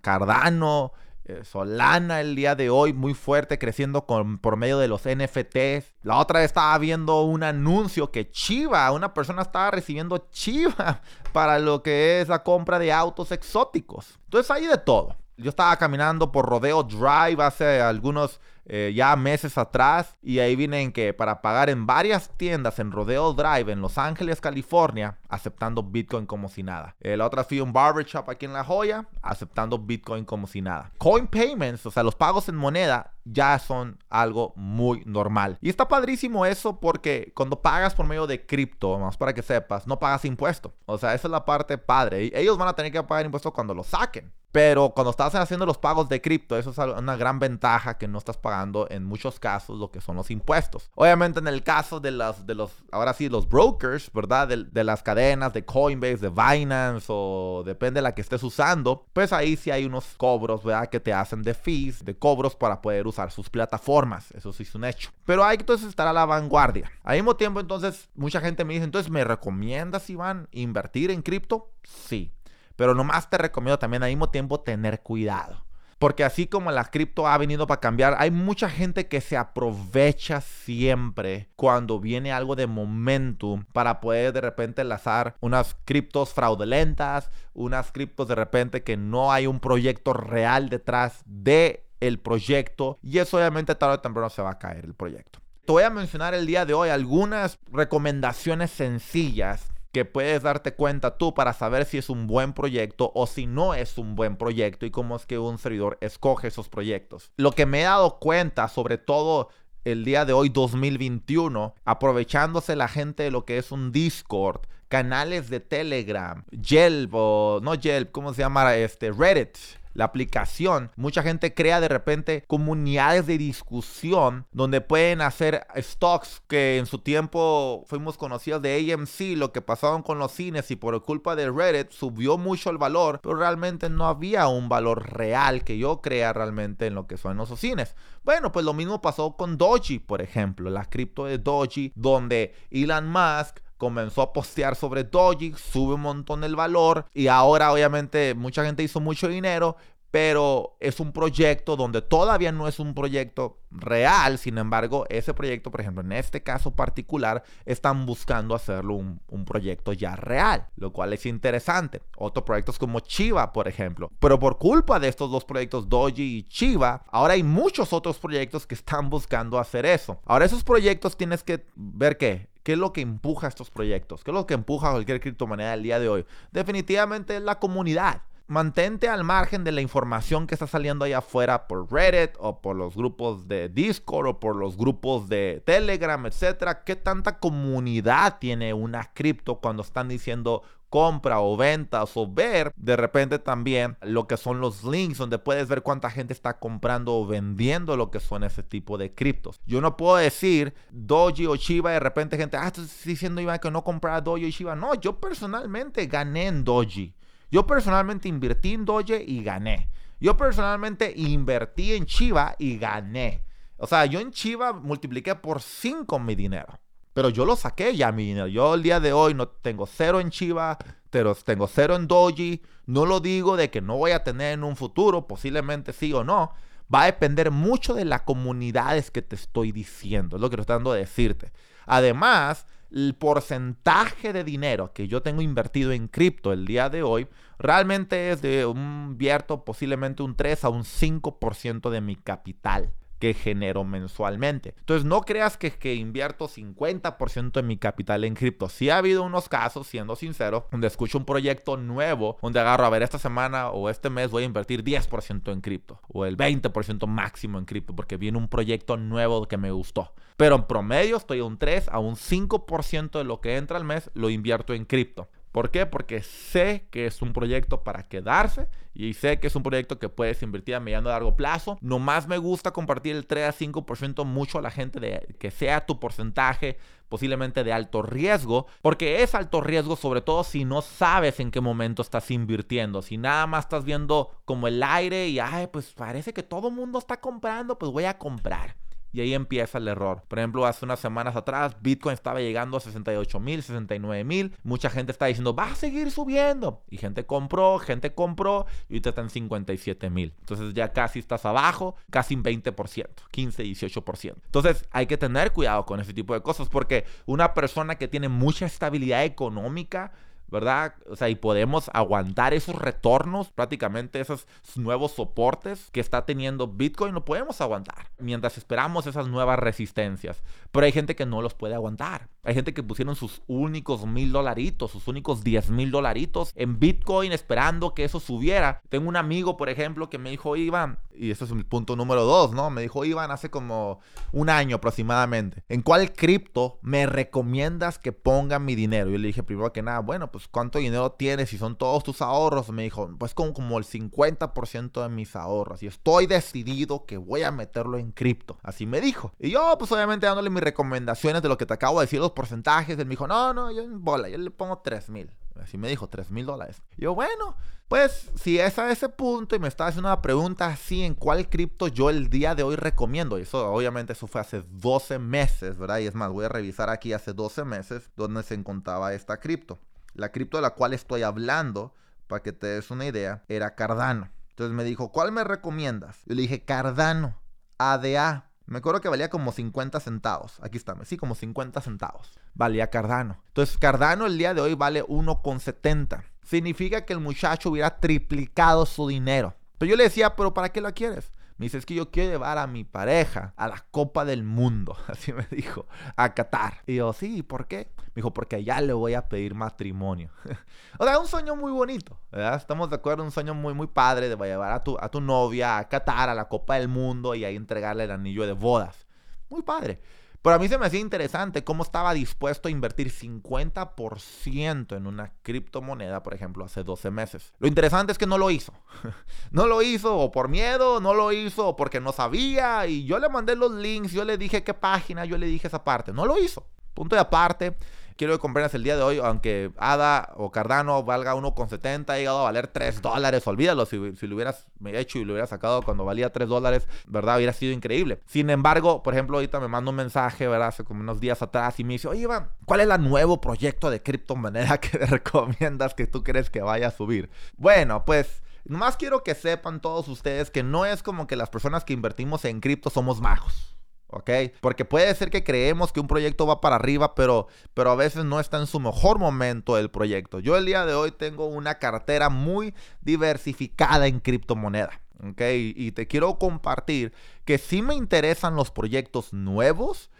Cardano, 0.00 0.92
eh, 1.24 1.44
Solana 1.44 2.20
el 2.20 2.34
día 2.34 2.54
de 2.54 2.70
hoy 2.70 2.92
muy 2.92 3.14
fuerte, 3.14 3.58
creciendo 3.58 4.06
con, 4.06 4.38
por 4.38 4.56
medio 4.56 4.78
de 4.78 4.88
los 4.88 5.02
NFTs. 5.02 5.94
La 6.02 6.16
otra 6.16 6.40
vez 6.40 6.46
estaba 6.46 6.76
viendo 6.78 7.22
un 7.22 7.42
anuncio 7.42 8.10
que 8.10 8.30
Chiva, 8.30 8.90
una 8.90 9.14
persona 9.14 9.42
estaba 9.42 9.70
recibiendo 9.70 10.28
Chiva 10.30 11.02
para 11.32 11.58
lo 11.58 11.82
que 11.82 12.20
es 12.20 12.28
la 12.28 12.42
compra 12.42 12.78
de 12.78 12.92
autos 12.92 13.32
exóticos. 13.32 14.18
Entonces 14.24 14.50
hay 14.50 14.66
de 14.66 14.78
todo. 14.78 15.16
Yo 15.36 15.50
estaba 15.50 15.76
caminando 15.76 16.32
por 16.32 16.46
Rodeo 16.46 16.82
Drive 16.82 17.42
hace 17.42 17.80
algunos 17.80 18.40
eh, 18.66 18.92
ya 18.94 19.14
meses 19.16 19.58
atrás 19.58 20.16
y 20.22 20.38
ahí 20.38 20.56
vienen 20.56 20.92
que 20.92 21.12
para 21.12 21.42
pagar 21.42 21.70
en 21.70 21.86
varias 21.86 22.30
tiendas 22.36 22.78
en 22.78 22.92
Rodeo 22.92 23.32
Drive 23.32 23.72
en 23.72 23.80
Los 23.80 23.98
Ángeles, 23.98 24.40
California, 24.40 25.18
aceptando 25.28 25.82
Bitcoin 25.82 26.26
como 26.26 26.48
si 26.48 26.62
nada. 26.62 26.96
Eh, 27.00 27.16
la 27.16 27.26
otra 27.26 27.44
fui 27.44 27.58
a 27.58 27.64
un 27.64 27.72
barbershop 27.72 28.28
aquí 28.30 28.46
en 28.46 28.52
La 28.52 28.64
Joya, 28.64 29.06
aceptando 29.22 29.78
Bitcoin 29.78 30.24
como 30.24 30.46
si 30.46 30.60
nada. 30.60 30.92
Coin 30.98 31.26
payments, 31.26 31.86
o 31.86 31.90
sea, 31.90 32.02
los 32.02 32.14
pagos 32.14 32.48
en 32.48 32.56
moneda 32.56 33.12
ya 33.24 33.58
son 33.58 33.98
algo 34.08 34.52
muy 34.56 35.02
normal. 35.06 35.58
Y 35.60 35.68
está 35.68 35.86
padrísimo 35.88 36.46
eso 36.46 36.80
porque 36.80 37.32
cuando 37.34 37.60
pagas 37.60 37.94
por 37.94 38.06
medio 38.06 38.26
de 38.26 38.46
cripto, 38.46 38.98
más 38.98 39.16
para 39.16 39.34
que 39.34 39.42
sepas, 39.42 39.86
no 39.86 39.98
pagas 39.98 40.24
impuesto. 40.24 40.74
O 40.86 40.98
sea, 40.98 41.14
esa 41.14 41.28
es 41.28 41.32
la 41.32 41.44
parte 41.44 41.78
padre. 41.78 42.30
Ellos 42.34 42.58
van 42.58 42.68
a 42.68 42.74
tener 42.74 42.92
que 42.92 43.02
pagar 43.02 43.24
impuestos 43.24 43.52
cuando 43.52 43.74
lo 43.74 43.84
saquen. 43.84 44.32
Pero 44.52 44.90
cuando 44.90 45.12
estás 45.12 45.32
haciendo 45.36 45.64
los 45.64 45.78
pagos 45.78 46.08
de 46.08 46.20
cripto, 46.20 46.58
eso 46.58 46.70
es 46.70 46.78
una 46.78 47.16
gran 47.16 47.38
ventaja 47.38 47.98
que 47.98 48.08
no 48.08 48.18
estás 48.18 48.36
pagando 48.36 48.49
en 48.90 49.04
muchos 49.04 49.38
casos 49.38 49.78
lo 49.78 49.90
que 49.90 50.00
son 50.00 50.16
los 50.16 50.30
impuestos. 50.30 50.90
Obviamente 50.94 51.40
en 51.40 51.48
el 51.48 51.62
caso 51.62 52.00
de 52.00 52.10
los, 52.10 52.46
de 52.46 52.54
los 52.54 52.72
ahora 52.92 53.12
sí, 53.12 53.28
los 53.28 53.48
brokers, 53.48 54.10
¿verdad? 54.12 54.48
De, 54.48 54.84
las 54.84 55.02
cadenas 55.02 55.52
de 55.52 55.64
Coinbase, 55.64 56.16
de 56.16 56.30
Binance 56.30 57.06
o 57.08 57.62
depende 57.64 57.98
de 57.98 58.02
la 58.02 58.14
que 58.14 58.22
estés 58.22 58.42
usando, 58.42 59.06
pues 59.12 59.32
ahí 59.32 59.56
sí 59.56 59.70
hay 59.70 59.84
unos 59.84 60.06
cobros, 60.16 60.64
¿verdad? 60.64 60.88
Que 60.88 61.00
te 61.00 61.12
hacen 61.12 61.42
de 61.42 61.54
fees, 61.54 62.04
de 62.04 62.16
cobros 62.16 62.56
para 62.56 62.80
poder 62.80 63.06
usar 63.06 63.30
sus 63.30 63.50
plataformas. 63.50 64.30
Eso 64.32 64.52
sí 64.52 64.62
es 64.62 64.74
un 64.74 64.84
hecho. 64.84 65.10
Pero 65.24 65.44
hay 65.44 65.56
que 65.58 65.62
entonces 65.62 65.88
estar 65.88 66.08
a 66.08 66.12
la 66.12 66.24
vanguardia. 66.24 66.90
Al 67.02 67.16
mismo 67.16 67.36
tiempo, 67.36 67.60
entonces, 67.60 68.08
mucha 68.14 68.40
gente 68.40 68.64
me 68.64 68.74
dice, 68.74 68.84
entonces, 68.84 69.10
¿me 69.10 69.24
recomiendas, 69.24 70.08
Iván, 70.10 70.48
invertir 70.52 71.10
en 71.10 71.22
cripto? 71.22 71.70
Sí. 71.84 72.32
Pero 72.76 72.94
nomás 72.94 73.28
te 73.28 73.36
recomiendo 73.36 73.78
también 73.78 74.02
al 74.02 74.08
mismo 74.08 74.30
tiempo 74.30 74.60
tener 74.60 75.02
cuidado. 75.02 75.64
Porque 76.00 76.24
así 76.24 76.46
como 76.46 76.70
la 76.70 76.84
cripto 76.86 77.28
ha 77.28 77.36
venido 77.36 77.66
para 77.66 77.78
cambiar, 77.78 78.16
hay 78.18 78.30
mucha 78.30 78.70
gente 78.70 79.06
que 79.06 79.20
se 79.20 79.36
aprovecha 79.36 80.40
siempre 80.40 81.50
cuando 81.56 82.00
viene 82.00 82.32
algo 82.32 82.56
de 82.56 82.66
momentum 82.66 83.64
para 83.74 84.00
poder 84.00 84.32
de 84.32 84.40
repente 84.40 84.82
lanzar 84.82 85.36
unas 85.40 85.76
criptos 85.84 86.32
fraudulentas, 86.32 87.30
unas 87.52 87.92
criptos 87.92 88.28
de 88.28 88.34
repente 88.34 88.82
que 88.82 88.96
no 88.96 89.30
hay 89.30 89.46
un 89.46 89.60
proyecto 89.60 90.14
real 90.14 90.70
detrás 90.70 91.20
de 91.26 91.84
el 92.00 92.18
proyecto 92.18 92.98
y 93.02 93.18
eso 93.18 93.36
obviamente 93.36 93.74
tarde 93.74 93.96
o 93.96 94.00
temprano 94.00 94.30
se 94.30 94.40
va 94.40 94.52
a 94.52 94.58
caer 94.58 94.86
el 94.86 94.94
proyecto. 94.94 95.40
Te 95.66 95.72
voy 95.72 95.82
a 95.82 95.90
mencionar 95.90 96.32
el 96.32 96.46
día 96.46 96.64
de 96.64 96.72
hoy 96.72 96.88
algunas 96.88 97.58
recomendaciones 97.70 98.70
sencillas 98.70 99.69
que 99.92 100.04
puedes 100.04 100.42
darte 100.42 100.74
cuenta 100.74 101.18
tú 101.18 101.34
para 101.34 101.52
saber 101.52 101.84
si 101.84 101.98
es 101.98 102.10
un 102.10 102.26
buen 102.26 102.52
proyecto 102.52 103.10
o 103.14 103.26
si 103.26 103.46
no 103.46 103.74
es 103.74 103.98
un 103.98 104.14
buen 104.14 104.36
proyecto 104.36 104.86
y 104.86 104.90
cómo 104.90 105.16
es 105.16 105.26
que 105.26 105.38
un 105.38 105.58
servidor 105.58 105.98
escoge 106.00 106.48
esos 106.48 106.68
proyectos. 106.68 107.32
Lo 107.36 107.52
que 107.52 107.66
me 107.66 107.80
he 107.80 107.84
dado 107.84 108.18
cuenta, 108.18 108.68
sobre 108.68 108.98
todo 108.98 109.48
el 109.84 110.04
día 110.04 110.24
de 110.24 110.32
hoy 110.32 110.48
2021, 110.48 111.74
aprovechándose 111.84 112.76
la 112.76 112.88
gente 112.88 113.24
de 113.24 113.30
lo 113.30 113.44
que 113.44 113.58
es 113.58 113.72
un 113.72 113.92
Discord, 113.92 114.60
canales 114.88 115.48
de 115.50 115.60
Telegram, 115.60 116.44
Yelp 116.50 117.14
o 117.14 117.60
no 117.62 117.74
Yelp, 117.74 118.10
¿cómo 118.12 118.34
se 118.34 118.42
llama? 118.42 118.74
Este 118.76 119.10
Reddit. 119.10 119.56
La 119.92 120.04
aplicación, 120.04 120.90
mucha 120.96 121.22
gente 121.22 121.54
crea 121.54 121.80
de 121.80 121.88
repente 121.88 122.44
comunidades 122.46 123.26
de 123.26 123.38
discusión 123.38 124.46
donde 124.52 124.80
pueden 124.80 125.20
hacer 125.20 125.66
stocks 125.76 126.42
que 126.48 126.78
en 126.78 126.86
su 126.86 126.98
tiempo 126.98 127.84
fuimos 127.86 128.16
conocidos 128.16 128.62
de 128.62 128.92
AMC, 128.92 129.36
lo 129.36 129.52
que 129.52 129.62
pasaron 129.62 130.02
con 130.02 130.18
los 130.18 130.32
cines 130.32 130.70
y 130.70 130.76
por 130.76 131.00
culpa 131.02 131.36
de 131.36 131.50
Reddit 131.50 131.90
subió 131.90 132.38
mucho 132.38 132.70
el 132.70 132.78
valor, 132.78 133.20
pero 133.22 133.34
realmente 133.36 133.90
no 133.90 134.06
había 134.06 134.48
un 134.48 134.68
valor 134.68 135.12
real 135.12 135.64
que 135.64 135.78
yo 135.78 136.00
crea 136.00 136.32
realmente 136.32 136.86
en 136.86 136.94
lo 136.94 137.06
que 137.06 137.16
son 137.16 137.40
esos 137.40 137.60
cines. 137.60 137.94
Bueno, 138.24 138.52
pues 138.52 138.64
lo 138.64 138.74
mismo 138.74 139.00
pasó 139.00 139.36
con 139.36 139.58
Doji, 139.58 139.98
por 139.98 140.22
ejemplo, 140.22 140.70
la 140.70 140.84
cripto 140.84 141.24
de 141.24 141.38
Doji, 141.38 141.92
donde 141.94 142.54
Elon 142.70 143.08
Musk 143.08 143.60
comenzó 143.80 144.20
a 144.20 144.32
postear 144.32 144.76
sobre 144.76 145.04
Doji, 145.04 145.54
sube 145.56 145.94
un 145.94 146.02
montón 146.02 146.44
el 146.44 146.54
valor 146.54 147.06
y 147.14 147.28
ahora 147.28 147.72
obviamente 147.72 148.34
mucha 148.34 148.62
gente 148.62 148.82
hizo 148.82 149.00
mucho 149.00 149.26
dinero, 149.26 149.76
pero 150.10 150.76
es 150.80 151.00
un 151.00 151.12
proyecto 151.12 151.76
donde 151.76 152.02
todavía 152.02 152.52
no 152.52 152.68
es 152.68 152.78
un 152.78 152.94
proyecto 152.94 153.60
real, 153.70 154.38
sin 154.38 154.58
embargo, 154.58 155.06
ese 155.08 155.32
proyecto, 155.32 155.70
por 155.70 155.80
ejemplo, 155.80 156.02
en 156.02 156.12
este 156.12 156.42
caso 156.42 156.72
particular, 156.72 157.44
están 157.64 158.06
buscando 158.06 158.54
hacerlo 158.54 158.94
un, 158.94 159.20
proyecto 159.44 159.92
ya 159.92 160.16
real, 160.16 160.68
lo 160.76 160.92
cual 160.92 161.12
es 161.12 161.26
interesante. 161.26 162.02
Otros 162.16 162.44
proyectos 162.44 162.78
como 162.78 163.00
Chiva, 163.00 163.52
por 163.52 163.66
ejemplo. 163.66 164.10
Pero 164.20 164.38
por 164.38 164.58
culpa 164.58 165.00
de 165.00 165.08
estos 165.08 165.30
dos 165.30 165.44
proyectos, 165.44 165.88
Doji 165.88 166.38
y 166.38 166.42
Chiva, 166.44 167.02
ahora 167.10 167.34
hay 167.34 167.42
muchos 167.42 167.92
otros 167.92 168.18
proyectos 168.18 168.66
que 168.66 168.74
están 168.74 169.10
buscando 169.10 169.58
hacer 169.58 169.86
eso. 169.86 170.20
Ahora 170.24 170.44
esos 170.44 170.62
proyectos 170.62 171.16
tienes 171.16 171.42
que 171.42 171.64
ver 171.74 172.16
qué, 172.16 172.49
¿Qué 172.70 172.74
es 172.74 172.78
lo 172.78 172.92
que 172.92 173.00
empuja 173.00 173.48
estos 173.48 173.68
proyectos? 173.68 174.22
¿Qué 174.22 174.30
es 174.30 174.32
lo 174.32 174.46
que 174.46 174.54
empuja 174.54 174.90
a 174.90 174.92
cualquier 174.92 175.18
criptomoneda 175.18 175.74
el 175.74 175.82
día 175.82 175.98
de 175.98 176.08
hoy? 176.08 176.24
Definitivamente 176.52 177.34
es 177.36 177.42
la 177.42 177.58
comunidad 177.58 178.22
mantente 178.50 179.08
al 179.08 179.22
margen 179.22 179.62
de 179.62 179.70
la 179.70 179.80
información 179.80 180.48
que 180.48 180.56
está 180.56 180.66
saliendo 180.66 181.04
allá 181.04 181.18
afuera 181.18 181.68
por 181.68 181.90
Reddit 181.90 182.32
o 182.38 182.60
por 182.60 182.74
los 182.74 182.96
grupos 182.96 183.46
de 183.46 183.68
Discord 183.68 184.26
o 184.26 184.40
por 184.40 184.56
los 184.56 184.76
grupos 184.76 185.28
de 185.28 185.62
Telegram, 185.64 186.26
etcétera. 186.26 186.82
¿Qué 186.82 186.96
tanta 186.96 187.38
comunidad 187.38 188.38
tiene 188.40 188.74
una 188.74 189.04
cripto 189.14 189.60
cuando 189.60 189.82
están 189.82 190.08
diciendo 190.08 190.62
compra 190.88 191.40
o 191.40 191.56
ventas 191.56 192.16
o 192.16 192.26
ver 192.26 192.72
de 192.74 192.96
repente 192.96 193.38
también 193.38 193.96
lo 194.02 194.26
que 194.26 194.36
son 194.36 194.60
los 194.60 194.82
links 194.82 195.18
donde 195.18 195.38
puedes 195.38 195.68
ver 195.68 195.82
cuánta 195.82 196.10
gente 196.10 196.32
está 196.32 196.58
comprando 196.58 197.14
o 197.14 197.26
vendiendo 197.26 197.96
lo 197.96 198.10
que 198.10 198.18
son 198.18 198.42
ese 198.42 198.64
tipo 198.64 198.98
de 198.98 199.14
criptos. 199.14 199.60
Yo 199.64 199.80
no 199.80 199.96
puedo 199.96 200.16
decir 200.16 200.74
Doji 200.90 201.46
o 201.46 201.54
Shiba 201.54 201.92
de 201.92 202.00
repente 202.00 202.36
gente, 202.36 202.56
ah, 202.56 202.66
estás 202.66 203.04
diciendo 203.04 203.40
Iván 203.40 203.60
que 203.60 203.70
no 203.70 203.84
comprara 203.84 204.20
Doji 204.20 204.46
o 204.46 204.50
Shiba. 204.50 204.74
No, 204.74 204.94
yo 204.94 205.20
personalmente 205.20 206.06
gané 206.06 206.48
en 206.48 206.64
Doji. 206.64 207.14
Yo 207.50 207.66
personalmente 207.66 208.28
invertí 208.28 208.74
en 208.74 208.84
Doge 208.84 209.22
y 209.26 209.42
gané. 209.42 209.90
Yo 210.20 210.36
personalmente 210.36 211.12
invertí 211.16 211.94
en 211.94 212.06
Chiva 212.06 212.54
y 212.58 212.78
gané. 212.78 213.42
O 213.76 213.86
sea, 213.86 214.04
yo 214.04 214.20
en 214.20 214.30
Chiva 214.30 214.72
multipliqué 214.72 215.34
por 215.34 215.62
5 215.62 216.18
mi 216.18 216.34
dinero. 216.34 216.78
Pero 217.12 217.28
yo 217.28 217.44
lo 217.44 217.56
saqué 217.56 217.96
ya 217.96 218.12
mi 218.12 218.26
dinero. 218.26 218.46
Yo 218.46 218.74
el 218.74 218.82
día 218.82 219.00
de 219.00 219.12
hoy 219.12 219.34
no 219.34 219.48
tengo 219.48 219.86
cero 219.86 220.20
en 220.20 220.30
Chiva, 220.30 220.78
pero 221.10 221.34
tengo 221.34 221.66
cero 221.66 221.96
en 221.96 222.06
Doji. 222.06 222.62
No 222.86 223.04
lo 223.04 223.20
digo 223.20 223.56
de 223.56 223.70
que 223.70 223.80
no 223.80 223.96
voy 223.96 224.12
a 224.12 224.22
tener 224.22 224.54
en 224.54 224.64
un 224.64 224.76
futuro, 224.76 225.26
posiblemente 225.26 225.92
sí 225.92 226.12
o 226.12 226.22
no. 226.22 226.52
Va 226.92 227.02
a 227.02 227.06
depender 227.06 227.50
mucho 227.50 227.94
de 227.94 228.04
las 228.04 228.22
comunidades 228.22 229.10
que 229.10 229.22
te 229.22 229.36
estoy 229.36 229.72
diciendo. 229.72 230.36
Es 230.36 230.40
lo 230.40 230.50
que 230.50 230.54
estoy 230.54 230.66
tratando 230.66 230.92
de 230.92 231.00
decirte. 231.00 231.52
Además, 231.86 232.66
el 232.92 233.14
porcentaje 233.14 234.32
de 234.32 234.44
dinero 234.44 234.92
que 234.92 235.08
yo 235.08 235.22
tengo 235.22 235.42
invertido 235.42 235.92
en 235.92 236.08
cripto 236.08 236.52
el 236.52 236.66
día 236.66 236.88
de 236.90 237.02
hoy 237.02 237.28
realmente 237.58 238.30
es 238.30 238.42
de 238.42 238.66
un 238.66 239.10
invierto 239.10 239.64
posiblemente 239.64 240.22
un 240.22 240.34
3 240.34 240.64
a 240.64 240.68
un 240.70 240.82
5% 240.82 241.90
de 241.90 242.00
mi 242.00 242.16
capital 242.16 242.92
que 243.20 243.34
genero 243.34 243.84
mensualmente. 243.84 244.74
Entonces 244.78 245.04
no 245.04 245.20
creas 245.20 245.56
que, 245.56 245.70
que 245.70 245.94
invierto 245.94 246.48
50% 246.48 247.52
de 247.52 247.62
mi 247.62 247.76
capital 247.76 248.24
en 248.24 248.34
cripto. 248.34 248.68
Sí 248.68 248.90
ha 248.90 248.98
habido 248.98 249.22
unos 249.22 249.48
casos, 249.48 249.86
siendo 249.86 250.16
sincero, 250.16 250.66
donde 250.72 250.88
escucho 250.88 251.18
un 251.18 251.24
proyecto 251.24 251.76
nuevo, 251.76 252.38
donde 252.42 252.58
agarro, 252.58 252.86
a 252.86 252.90
ver, 252.90 253.02
esta 253.02 253.18
semana 253.18 253.70
o 253.70 253.88
este 253.88 254.10
mes 254.10 254.30
voy 254.30 254.42
a 254.42 254.46
invertir 254.46 254.82
10% 254.82 255.52
en 255.52 255.60
cripto 255.60 256.00
o 256.08 256.24
el 256.24 256.36
20% 256.36 257.06
máximo 257.06 257.58
en 257.58 257.66
cripto 257.66 257.94
porque 257.94 258.16
viene 258.16 258.38
un 258.38 258.48
proyecto 258.48 258.96
nuevo 258.96 259.46
que 259.46 259.58
me 259.58 259.70
gustó. 259.70 260.12
Pero 260.36 260.56
en 260.56 260.62
promedio 260.64 261.18
estoy 261.18 261.40
a 261.40 261.44
un 261.44 261.58
3 261.58 261.88
a 261.88 261.98
un 261.98 262.16
5% 262.16 263.18
de 263.18 263.24
lo 263.24 263.42
que 263.42 263.56
entra 263.56 263.76
al 263.76 263.84
mes 263.84 264.10
lo 264.14 264.30
invierto 264.30 264.72
en 264.72 264.86
cripto. 264.86 265.28
¿Por 265.52 265.70
qué? 265.70 265.86
Porque 265.86 266.22
sé 266.22 266.86
que 266.90 267.06
es 267.06 267.22
un 267.22 267.32
proyecto 267.32 267.82
para 267.82 268.04
quedarse 268.04 268.68
y 268.94 269.14
sé 269.14 269.40
que 269.40 269.48
es 269.48 269.56
un 269.56 269.62
proyecto 269.62 269.98
que 269.98 270.08
puedes 270.08 270.42
invertir 270.42 270.74
a 270.76 270.80
mediano 270.80 271.08
y 271.08 271.12
largo 271.12 271.36
plazo. 271.36 271.78
Nomás 271.80 272.28
me 272.28 272.38
gusta 272.38 272.72
compartir 272.72 273.16
el 273.16 273.26
3 273.26 273.48
a 273.48 273.52
5% 273.52 274.24
mucho 274.24 274.58
a 274.58 274.62
la 274.62 274.70
gente 274.70 275.00
de 275.00 275.34
que 275.38 275.50
sea 275.50 275.86
tu 275.86 275.98
porcentaje 275.98 276.78
posiblemente 277.08 277.64
de 277.64 277.72
alto 277.72 278.02
riesgo, 278.02 278.66
porque 278.82 279.22
es 279.22 279.34
alto 279.34 279.60
riesgo 279.60 279.96
sobre 279.96 280.20
todo 280.20 280.44
si 280.44 280.64
no 280.64 280.80
sabes 280.80 281.40
en 281.40 281.50
qué 281.50 281.60
momento 281.60 282.02
estás 282.02 282.30
invirtiendo, 282.30 283.02
si 283.02 283.18
nada 283.18 283.48
más 283.48 283.64
estás 283.64 283.84
viendo 283.84 284.30
como 284.44 284.68
el 284.68 284.80
aire 284.82 285.26
y 285.26 285.40
ay, 285.40 285.66
pues 285.66 285.92
parece 285.92 286.32
que 286.32 286.44
todo 286.44 286.68
el 286.68 286.74
mundo 286.74 287.00
está 287.00 287.20
comprando, 287.20 287.76
pues 287.78 287.90
voy 287.90 288.04
a 288.04 288.16
comprar. 288.16 288.76
Y 289.12 289.20
ahí 289.20 289.34
empieza 289.34 289.78
el 289.78 289.88
error. 289.88 290.22
Por 290.28 290.38
ejemplo, 290.38 290.66
hace 290.66 290.84
unas 290.84 291.00
semanas 291.00 291.36
atrás, 291.36 291.76
Bitcoin 291.80 292.14
estaba 292.14 292.40
llegando 292.40 292.76
a 292.76 292.80
68 292.80 293.40
mil, 293.40 293.62
69 293.62 294.24
mil. 294.24 294.56
Mucha 294.62 294.90
gente 294.90 295.12
está 295.12 295.26
diciendo, 295.26 295.54
va 295.54 295.72
a 295.72 295.74
seguir 295.74 296.10
subiendo. 296.10 296.82
Y 296.88 296.98
gente 296.98 297.26
compró, 297.26 297.78
gente 297.78 298.14
compró 298.14 298.66
y 298.88 298.94
ahorita 298.94 299.10
está 299.10 299.22
en 299.22 299.30
57 299.30 300.10
mil. 300.10 300.34
Entonces 300.40 300.74
ya 300.74 300.92
casi 300.92 301.18
estás 301.18 301.44
abajo, 301.44 301.96
casi 302.10 302.34
un 302.34 302.44
20%, 302.44 303.06
15, 303.30 303.64
18%. 303.64 304.34
Entonces 304.44 304.84
hay 304.90 305.06
que 305.06 305.16
tener 305.16 305.52
cuidado 305.52 305.84
con 305.86 306.00
ese 306.00 306.12
tipo 306.12 306.34
de 306.34 306.42
cosas 306.42 306.68
porque 306.68 307.04
una 307.26 307.54
persona 307.54 307.96
que 307.96 308.08
tiene 308.08 308.28
mucha 308.28 308.66
estabilidad 308.66 309.24
económica, 309.24 310.12
¿verdad? 310.50 310.94
O 311.08 311.16
sea, 311.16 311.28
y 311.28 311.34
podemos 311.34 311.90
aguantar 311.92 312.54
esos 312.54 312.76
retornos, 312.76 313.48
prácticamente 313.50 314.20
esos 314.20 314.46
nuevos 314.76 315.12
soportes 315.12 315.88
que 315.92 316.00
está 316.00 316.26
teniendo 316.26 316.66
Bitcoin, 316.66 317.14
lo 317.14 317.24
podemos 317.24 317.60
aguantar 317.60 318.10
mientras 318.18 318.58
esperamos 318.58 319.06
esas 319.06 319.28
nuevas 319.28 319.58
resistencias. 319.58 320.42
Pero 320.72 320.86
hay 320.86 320.92
gente 320.92 321.16
que 321.16 321.26
no 321.26 321.42
los 321.42 321.54
puede 321.54 321.74
aguantar. 321.74 322.28
Hay 322.42 322.54
gente 322.54 322.72
que 322.72 322.82
pusieron 322.82 323.16
sus 323.16 323.42
únicos 323.46 324.06
mil 324.06 324.32
dolaritos, 324.32 324.90
sus 324.90 325.08
únicos 325.08 325.44
diez 325.44 325.68
mil 325.68 325.90
dolaritos 325.90 326.52
en 326.54 326.78
Bitcoin 326.78 327.32
esperando 327.32 327.92
que 327.92 328.04
eso 328.04 328.20
subiera. 328.20 328.80
Tengo 328.88 329.08
un 329.08 329.16
amigo, 329.16 329.56
por 329.56 329.68
ejemplo, 329.68 330.08
que 330.08 330.18
me 330.18 330.30
dijo, 330.30 330.56
Iván, 330.56 330.98
y 331.12 331.30
este 331.30 331.44
es 331.44 331.50
el 331.50 331.66
punto 331.66 331.96
número 331.96 332.24
dos, 332.24 332.52
¿no? 332.52 332.70
Me 332.70 332.80
dijo, 332.80 333.04
Iván, 333.04 333.30
hace 333.30 333.50
como 333.50 334.00
un 334.32 334.48
año 334.48 334.76
aproximadamente, 334.76 335.64
¿en 335.68 335.82
cuál 335.82 336.12
cripto 336.12 336.78
me 336.82 337.06
recomiendas 337.06 337.98
que 337.98 338.12
ponga 338.12 338.58
mi 338.58 338.74
dinero? 338.74 339.10
Yo 339.10 339.18
le 339.18 339.26
dije, 339.26 339.42
primero 339.42 339.72
que 339.72 339.82
nada, 339.82 339.98
bueno, 339.98 340.32
pues 340.32 340.48
¿cuánto 340.48 340.78
dinero 340.78 341.12
tienes? 341.12 341.52
Y 341.52 341.58
son 341.58 341.76
todos 341.76 342.04
tus 342.04 342.22
ahorros. 342.22 342.70
Me 342.70 342.84
dijo, 342.84 343.10
pues 343.18 343.34
como, 343.34 343.52
como 343.52 343.78
el 343.78 343.84
50% 343.84 345.02
de 345.02 345.08
mis 345.08 345.36
ahorros. 345.36 345.82
Y 345.82 345.86
estoy 345.86 346.26
decidido 346.26 347.04
que 347.04 347.18
voy 347.18 347.42
a 347.42 347.50
meterlo 347.50 347.98
en 347.98 348.12
cripto. 348.12 348.58
Así 348.62 348.86
me 348.86 349.00
dijo. 349.00 349.32
Y 349.38 349.50
yo, 349.50 349.76
pues 349.78 349.92
obviamente 349.92 350.26
dándole 350.26 350.48
recomendaciones 350.60 351.42
de 351.42 351.48
lo 351.48 351.58
que 351.58 351.66
te 351.66 351.74
acabo 351.74 352.00
de 352.00 352.06
decir, 352.06 352.20
los 352.20 352.32
porcentajes. 352.32 352.98
Él 352.98 353.06
me 353.06 353.10
dijo, 353.10 353.26
no, 353.26 353.52
no, 353.52 353.70
yo 353.70 353.82
en 353.82 354.02
bola, 354.02 354.28
yo 354.28 354.38
le 354.38 354.50
pongo 354.50 354.78
3 354.78 355.08
mil. 355.10 355.30
Así 355.60 355.76
me 355.76 355.88
dijo, 355.88 356.08
3 356.08 356.30
mil 356.30 356.46
dólares. 356.46 356.82
Yo, 356.96 357.14
bueno, 357.14 357.56
pues 357.88 358.30
si 358.36 358.58
es 358.58 358.78
a 358.78 358.90
ese 358.90 359.08
punto 359.08 359.56
y 359.56 359.58
me 359.58 359.68
está 359.68 359.86
haciendo 359.86 360.08
una 360.08 360.22
pregunta 360.22 360.66
así, 360.66 361.02
¿en 361.02 361.14
cuál 361.14 361.48
cripto 361.48 361.88
yo 361.88 362.08
el 362.08 362.30
día 362.30 362.54
de 362.54 362.62
hoy 362.62 362.76
recomiendo? 362.76 363.38
Y 363.38 363.42
eso 363.42 363.70
obviamente 363.72 364.12
eso 364.12 364.26
fue 364.26 364.40
hace 364.40 364.62
12 364.70 365.18
meses, 365.18 365.76
¿verdad? 365.76 365.98
Y 365.98 366.06
es 366.06 366.14
más, 366.14 366.30
voy 366.30 366.44
a 366.44 366.48
revisar 366.48 366.88
aquí 366.88 367.12
hace 367.12 367.32
12 367.32 367.64
meses 367.64 368.10
donde 368.16 368.42
se 368.42 368.54
encontraba 368.54 369.12
esta 369.12 369.38
cripto. 369.40 369.78
La 370.14 370.30
cripto 370.30 370.56
de 370.56 370.62
la 370.62 370.70
cual 370.70 370.92
estoy 370.92 371.22
hablando, 371.22 371.94
para 372.26 372.42
que 372.42 372.52
te 372.52 372.68
des 372.68 372.90
una 372.90 373.06
idea, 373.06 373.44
era 373.48 373.74
Cardano. 373.74 374.30
Entonces 374.50 374.74
me 374.74 374.84
dijo, 374.84 375.10
¿cuál 375.10 375.32
me 375.32 375.42
recomiendas? 375.42 376.18
Yo 376.26 376.34
le 376.34 376.42
dije, 376.42 376.64
Cardano, 376.64 377.40
ADA. 377.78 378.49
Me 378.70 378.78
acuerdo 378.78 379.00
que 379.00 379.08
valía 379.08 379.28
como 379.28 379.50
50 379.50 379.98
centavos. 379.98 380.60
Aquí 380.62 380.76
está, 380.78 380.96
sí, 381.04 381.16
como 381.16 381.34
50 381.34 381.80
centavos. 381.80 382.30
Valía 382.54 382.88
Cardano. 382.88 383.42
Entonces, 383.48 383.76
Cardano 383.76 384.26
el 384.26 384.38
día 384.38 384.54
de 384.54 384.60
hoy 384.60 384.74
vale 384.74 385.02
1,70. 385.02 386.22
Significa 386.44 387.04
que 387.04 387.12
el 387.12 387.18
muchacho 387.18 387.70
hubiera 387.70 387.98
triplicado 387.98 388.86
su 388.86 389.08
dinero. 389.08 389.56
Pero 389.76 389.90
yo 389.90 389.96
le 389.96 390.04
decía, 390.04 390.36
¿pero 390.36 390.54
para 390.54 390.68
qué 390.68 390.80
lo 390.80 390.94
quieres? 390.94 391.32
Me 391.60 391.66
dice, 391.66 391.76
es 391.76 391.84
que 391.84 391.94
yo 391.94 392.10
quiero 392.10 392.30
llevar 392.30 392.56
a 392.56 392.66
mi 392.66 392.84
pareja 392.84 393.52
a 393.54 393.68
la 393.68 393.84
Copa 393.90 394.24
del 394.24 394.44
Mundo. 394.44 394.96
Así 395.08 395.30
me 395.34 395.46
dijo, 395.50 395.86
a 396.16 396.32
Qatar. 396.32 396.78
Y 396.86 396.96
yo, 396.96 397.12
sí, 397.12 397.42
¿por 397.42 397.66
qué? 397.66 397.92
Me 397.98 398.12
dijo, 398.14 398.32
porque 398.32 398.56
allá 398.56 398.80
le 398.80 398.94
voy 398.94 399.12
a 399.12 399.28
pedir 399.28 399.54
matrimonio. 399.54 400.30
o 400.98 401.04
sea, 401.04 401.18
un 401.18 401.26
sueño 401.26 401.56
muy 401.56 401.70
bonito. 401.70 402.18
Estamos 402.32 402.88
de 402.88 402.96
acuerdo, 402.96 403.24
un 403.24 403.30
sueño 403.30 403.52
muy, 403.52 403.74
muy 403.74 403.88
padre 403.88 404.30
de 404.30 404.36
llevar 404.36 404.72
a 404.72 404.82
tu, 404.82 404.96
a 404.98 405.10
tu 405.10 405.20
novia 405.20 405.76
a 405.76 405.86
Qatar, 405.86 406.30
a 406.30 406.34
la 406.34 406.48
Copa 406.48 406.76
del 406.76 406.88
Mundo 406.88 407.34
y 407.34 407.44
ahí 407.44 407.56
entregarle 407.56 408.04
el 408.04 408.10
anillo 408.10 408.46
de 408.46 408.54
bodas. 408.54 409.06
Muy 409.50 409.60
padre. 409.60 410.00
Pero 410.42 410.56
a 410.56 410.58
mí 410.58 410.68
se 410.68 410.78
me 410.78 410.86
hacía 410.86 411.00
interesante 411.00 411.64
cómo 411.64 411.82
estaba 411.82 412.14
dispuesto 412.14 412.68
a 412.68 412.70
invertir 412.70 413.12
50% 413.12 414.96
en 414.96 415.06
una 415.06 415.34
criptomoneda, 415.42 416.22
por 416.22 416.32
ejemplo, 416.32 416.64
hace 416.64 416.82
12 416.82 417.10
meses. 417.10 417.52
Lo 417.58 417.68
interesante 417.68 418.12
es 418.12 418.18
que 418.18 418.26
no 418.26 418.38
lo 418.38 418.50
hizo. 418.50 418.72
no 419.50 419.66
lo 419.66 419.82
hizo 419.82 420.16
o 420.16 420.30
por 420.30 420.48
miedo, 420.48 421.00
no 421.00 421.12
lo 421.12 421.32
hizo 421.32 421.68
o 421.68 421.76
porque 421.76 422.00
no 422.00 422.12
sabía. 422.12 422.86
Y 422.86 423.04
yo 423.04 423.18
le 423.18 423.28
mandé 423.28 423.54
los 423.54 423.72
links, 423.72 424.12
yo 424.12 424.24
le 424.24 424.38
dije 424.38 424.64
qué 424.64 424.72
página, 424.72 425.26
yo 425.26 425.36
le 425.36 425.46
dije 425.46 425.66
esa 425.66 425.84
parte. 425.84 426.12
No 426.12 426.24
lo 426.24 426.38
hizo. 426.38 426.66
Punto 426.94 427.16
de 427.16 427.20
aparte 427.20 427.76
quiero 428.20 428.34
que 428.34 428.38
compres 428.38 428.74
el 428.74 428.82
día 428.82 428.98
de 428.98 429.02
hoy, 429.02 429.18
aunque 429.18 429.72
ADA 429.78 430.34
o 430.36 430.50
Cardano 430.50 431.02
valga 431.02 431.34
1,70, 431.34 432.10
ha 432.10 432.18
llegado 432.18 432.40
a 432.40 432.42
valer 432.42 432.66
3 432.66 433.00
dólares, 433.00 433.46
olvídalo, 433.46 433.86
si, 433.86 433.96
lo 433.96 434.36
hubieras 434.36 434.66
hecho 434.84 435.18
y 435.18 435.24
lo 435.24 435.32
hubieras 435.32 435.48
sacado 435.48 435.80
cuando 435.80 436.04
valía 436.04 436.30
3 436.30 436.46
dólares, 436.46 436.86
¿verdad? 437.06 437.38
Hubiera 437.38 437.54
sido 437.54 437.72
increíble. 437.72 438.20
Sin 438.26 438.50
embargo, 438.50 439.02
por 439.02 439.14
ejemplo, 439.14 439.38
ahorita 439.38 439.58
me 439.58 439.68
manda 439.68 439.88
un 439.88 439.96
mensaje, 439.96 440.46
¿verdad? 440.48 440.68
Hace 440.68 440.84
como 440.84 441.00
unos 441.00 441.18
días 441.18 441.40
atrás 441.40 441.80
y 441.80 441.84
me 441.84 441.94
dice, 441.94 442.08
oye 442.08 442.20
Iván, 442.20 442.50
¿cuál 442.66 442.80
es 442.80 442.90
el 442.90 443.02
nuevo 443.02 443.40
proyecto 443.40 443.88
de 443.88 444.02
criptomoneda 444.02 444.76
que 444.76 444.98
te 444.98 445.06
recomiendas 445.06 445.94
que 445.94 446.06
tú 446.06 446.22
crees 446.22 446.50
que 446.50 446.60
vaya 446.60 446.88
a 446.88 446.90
subir? 446.90 447.30
Bueno, 447.56 448.04
pues... 448.04 448.42
Nomás 448.66 448.98
quiero 448.98 449.24
que 449.24 449.34
sepan 449.34 449.80
todos 449.80 450.06
ustedes 450.08 450.50
que 450.50 450.62
no 450.62 450.84
es 450.84 451.02
como 451.02 451.26
que 451.26 451.34
las 451.34 451.48
personas 451.48 451.82
que 451.82 451.94
invertimos 451.94 452.44
en 452.44 452.60
cripto 452.60 452.90
somos 452.90 453.22
majos. 453.22 453.74
¿Ok? 454.10 454.30
Porque 454.60 454.84
puede 454.84 455.14
ser 455.14 455.30
que 455.30 455.44
creemos 455.44 455.92
que 455.92 456.00
un 456.00 456.06
proyecto 456.06 456.46
va 456.46 456.60
para 456.60 456.76
arriba, 456.76 457.14
pero, 457.14 457.48
pero 457.74 457.90
a 457.90 457.96
veces 457.96 458.24
no 458.24 458.40
está 458.40 458.58
en 458.58 458.66
su 458.66 458.80
mejor 458.80 459.18
momento 459.18 459.78
el 459.78 459.90
proyecto. 459.90 460.40
Yo 460.40 460.56
el 460.56 460.66
día 460.66 460.84
de 460.86 460.94
hoy 460.94 461.12
tengo 461.12 461.46
una 461.46 461.76
cartera 461.76 462.28
muy 462.28 462.74
diversificada 463.00 464.06
en 464.06 464.20
criptomoneda. 464.20 465.00
¿ok? 465.28 465.42
Y, 465.76 465.92
te 465.92 466.06
quiero 466.06 466.38
compartir 466.38 467.12
que 467.44 467.58
sí 467.58 467.82
me 467.82 467.94
interesan 467.94 468.56
los 468.56 468.70
proyectos 468.70 469.32
nuevos, 469.32 470.10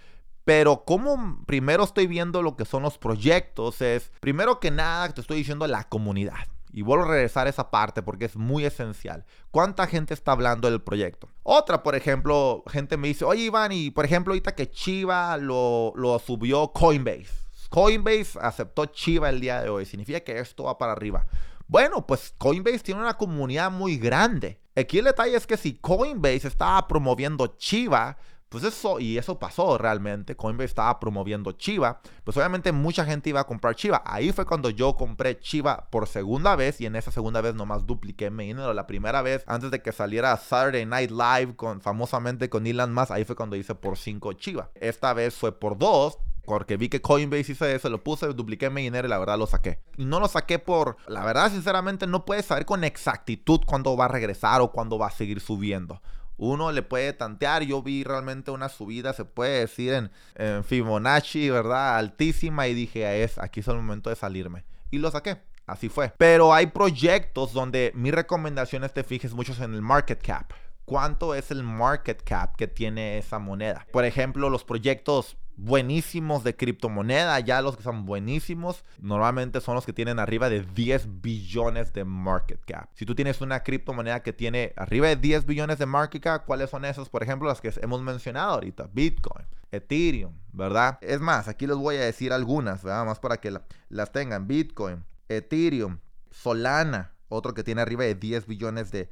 pero 0.45 0.85
como 0.85 1.45
primero 1.47 1.85
estoy 1.85 2.07
viendo 2.07 2.43
lo 2.43 2.57
que 2.57 2.65
son 2.65 2.83
los 2.83 2.99
proyectos, 2.99 3.81
es 3.81 4.13
primero 4.21 4.61
que 4.61 4.71
nada 4.71 5.09
te 5.13 5.21
estoy 5.21 5.39
diciendo 5.39 5.67
la 5.67 5.85
comunidad. 5.85 6.47
Y 6.73 6.83
vuelvo 6.83 7.05
a 7.05 7.09
regresar 7.09 7.47
a 7.47 7.51
esa 7.51 7.71
parte 7.71 8.03
porque 8.03 8.27
es 8.27 8.37
muy 8.37 8.65
esencial. 8.65 9.25
¿Cuánta 9.51 9.87
gente 9.87 10.15
está 10.15 10.33
hablando 10.33 10.71
del 10.71 10.81
proyecto? 10.81 11.29
Otra, 11.43 11.83
por 11.83 11.95
ejemplo, 11.95 12.63
gente 12.69 12.97
me 12.97 13.09
dice, 13.09 13.25
oye 13.25 13.45
Iván, 13.45 13.73
y 13.73 13.91
por 13.91 14.05
ejemplo, 14.05 14.33
ahorita 14.33 14.55
que 14.55 14.71
Chiva 14.71 15.37
lo, 15.37 15.93
lo 15.97 16.19
subió 16.19 16.73
Coinbase. 16.73 17.29
Coinbase 17.71 18.39
aceptó 18.41 18.87
Chiva 18.87 19.29
el 19.31 19.41
día 19.41 19.63
de 19.63 19.69
hoy. 19.69 19.87
Significa 19.87 20.21
que 20.21 20.39
esto 20.39 20.65
va 20.65 20.79
para 20.79 20.93
arriba. 20.93 21.27
Bueno, 21.67 22.05
pues 22.07 22.35
Coinbase 22.37 22.81
tiene 22.81 23.01
una 23.01 23.17
comunidad 23.17 23.71
muy 23.71 23.97
grande. 23.97 24.61
Aquí 24.75 24.99
el 24.99 25.05
detalle 25.05 25.37
es 25.37 25.47
que 25.47 25.57
si 25.57 25.75
Coinbase 25.75 26.49
estaba 26.49 26.89
promoviendo 26.89 27.47
Chiva, 27.59 28.17
pues 28.51 28.65
eso, 28.65 28.99
y 28.99 29.17
eso 29.17 29.39
pasó 29.39 29.79
realmente. 29.79 30.35
Coinbase 30.35 30.65
estaba 30.65 30.99
promoviendo 30.99 31.53
Chiva. 31.53 32.01
Pues 32.25 32.37
obviamente 32.37 32.73
mucha 32.73 33.05
gente 33.05 33.31
iba 33.31 33.39
a 33.39 33.47
comprar 33.47 33.77
Chiva. 33.77 34.03
Ahí 34.05 34.33
fue 34.33 34.45
cuando 34.45 34.71
yo 34.71 34.97
compré 34.97 35.39
Chiva 35.39 35.87
por 35.89 36.09
segunda 36.09 36.57
vez. 36.57 36.81
Y 36.81 36.87
en 36.87 36.97
esa 36.97 37.13
segunda 37.13 37.41
vez 37.43 37.55
nomás 37.55 37.87
dupliqué 37.87 38.29
mi 38.29 38.47
dinero. 38.47 38.75
La 38.75 38.89
primera 38.89 39.23
vez, 39.23 39.45
antes 39.47 39.71
de 39.71 39.81
que 39.83 39.93
saliera 39.93 40.37
Saturday 40.37 40.85
Night 40.85 41.13
Live, 41.13 41.55
con, 41.55 41.81
famosamente 41.81 42.51
con 42.51 42.67
Elon 42.67 42.93
Musk, 42.93 43.13
ahí 43.13 43.25
fue 43.25 43.37
cuando 43.37 43.55
hice 43.55 43.77
por 43.77 43.97
5 43.97 44.33
Chiva. 44.33 44.73
Esta 44.75 45.15
vez 45.15 45.37
fue 45.37 45.57
por 45.57 45.79
2 45.79 46.19
porque 46.45 46.77
vi 46.77 46.89
que 46.89 47.01
Coinbase 47.01 47.53
hizo 47.53 47.67
eso, 47.67 47.89
lo 47.89 48.03
puse, 48.03 48.27
dupliqué 48.27 48.69
mi 48.71 48.83
dinero 48.83 49.07
y 49.07 49.11
la 49.11 49.19
verdad 49.19 49.39
lo 49.39 49.47
saqué. 49.47 49.79
Y 49.97 50.05
no 50.05 50.19
lo 50.19 50.27
saqué 50.27 50.59
por, 50.59 50.97
la 51.07 51.25
verdad, 51.25 51.53
sinceramente, 51.53 52.09
no 52.09 52.25
puedes 52.25 52.47
saber 52.47 52.67
con 52.67 52.83
exactitud 52.83 53.61
cuándo 53.65 53.97
va 53.97 54.07
a 54.07 54.09
regresar 54.09 54.61
o 54.61 54.73
cuándo 54.73 54.99
va 54.99 55.07
a 55.07 55.13
seguir 55.13 55.39
subiendo 55.39 56.03
uno 56.41 56.73
le 56.73 56.83
puede 56.83 57.13
tantear. 57.13 57.63
Yo 57.63 57.83
vi 57.83 58.03
realmente 58.03 58.51
una 58.51 58.71
subida, 58.71 59.13
se 59.13 59.27
puede 59.27 59.61
decir, 59.61 60.11
en, 60.37 60.65
Fibonacci, 60.65 61.51
¿verdad? 61.51 61.99
Altísima 61.99 62.67
y 62.67 62.75
dije, 62.75 63.23
es, 63.23 63.39
aquí 63.39 63.61
es 63.61 63.69
el 63.69 63.77
momento 63.77 64.09
de 64.09 64.17
salirme. 64.17 64.65
Y 64.91 64.99
lo 64.99 65.11
saqué. 65.11 65.39
Así 65.67 65.89
fue. 65.89 66.13
Pero 66.17 66.53
hay 66.53 66.67
proyectos 66.67 67.53
donde 67.53 67.93
mi 67.95 68.11
recomendación 68.11 68.83
es 68.83 68.93
te 68.93 69.05
fijes 69.05 69.35
mucho 69.35 69.53
en 69.63 69.75
el 69.75 69.83
market 69.83 70.21
cap. 70.21 70.53
¿Cuánto 70.91 71.37
es 71.37 71.53
el 71.53 71.63
market 71.63 72.21
cap 72.25 72.57
que 72.57 72.67
tiene 72.67 73.17
esa 73.17 73.39
moneda? 73.39 73.87
Por 73.93 74.05
ejemplo, 74.05 74.51
los 74.51 74.65
proyectos 74.65 75.37
buenísimos 75.55 76.43
de 76.43 76.57
criptomoneda, 76.57 77.39
ya 77.39 77.63
los 77.63 77.77
que 77.77 77.85
son 77.85 78.07
buenísimos, 78.07 78.85
normalmente 78.99 79.61
son 79.61 79.77
los 79.77 79.87
que 79.87 79.93
tienen 79.93 80.19
arriba 80.19 80.51
de 80.51 80.63
10 80.63 81.23
billones 81.23 81.93
de 81.93 82.05
market 82.05 82.61
cap. 82.65 82.89
Si 82.95 83.07
tú 83.07 83.15
tienes 83.15 83.41
una 83.41 83.63
criptomoneda 83.63 84.25
que 84.25 84.33
tiene 84.33 84.73
arriba 84.75 85.07
de 85.07 85.15
10 85.15 85.47
billones 85.47 85.79
de 85.79 85.87
market 85.87 86.25
cap, 86.25 86.45
¿cuáles 86.45 86.71
son 86.71 86.85
esos? 86.85 87.09
Por 87.09 87.23
ejemplo, 87.23 87.47
las 87.47 87.61
que 87.61 87.73
hemos 87.81 88.03
mencionado 88.03 88.55
ahorita, 88.55 88.91
Bitcoin, 88.93 89.47
Ethereum, 89.71 90.35
¿verdad? 90.53 90.99
Es 91.03 91.21
más, 91.21 91.47
aquí 91.47 91.69
les 91.69 91.77
voy 91.77 91.99
a 91.99 92.01
decir 92.01 92.33
algunas, 92.33 92.83
¿verdad? 92.83 93.07
Más 93.07 93.21
para 93.21 93.37
que 93.37 93.57
las 93.91 94.11
tengan. 94.11 94.49
Bitcoin, 94.49 95.05
Ethereum, 95.29 96.01
Solana, 96.33 97.13
otro 97.29 97.55
que 97.55 97.63
tiene 97.63 97.81
arriba 97.81 98.03
de 98.03 98.17
10 98.17 98.49
billones 98.49 98.91
de, 98.91 99.09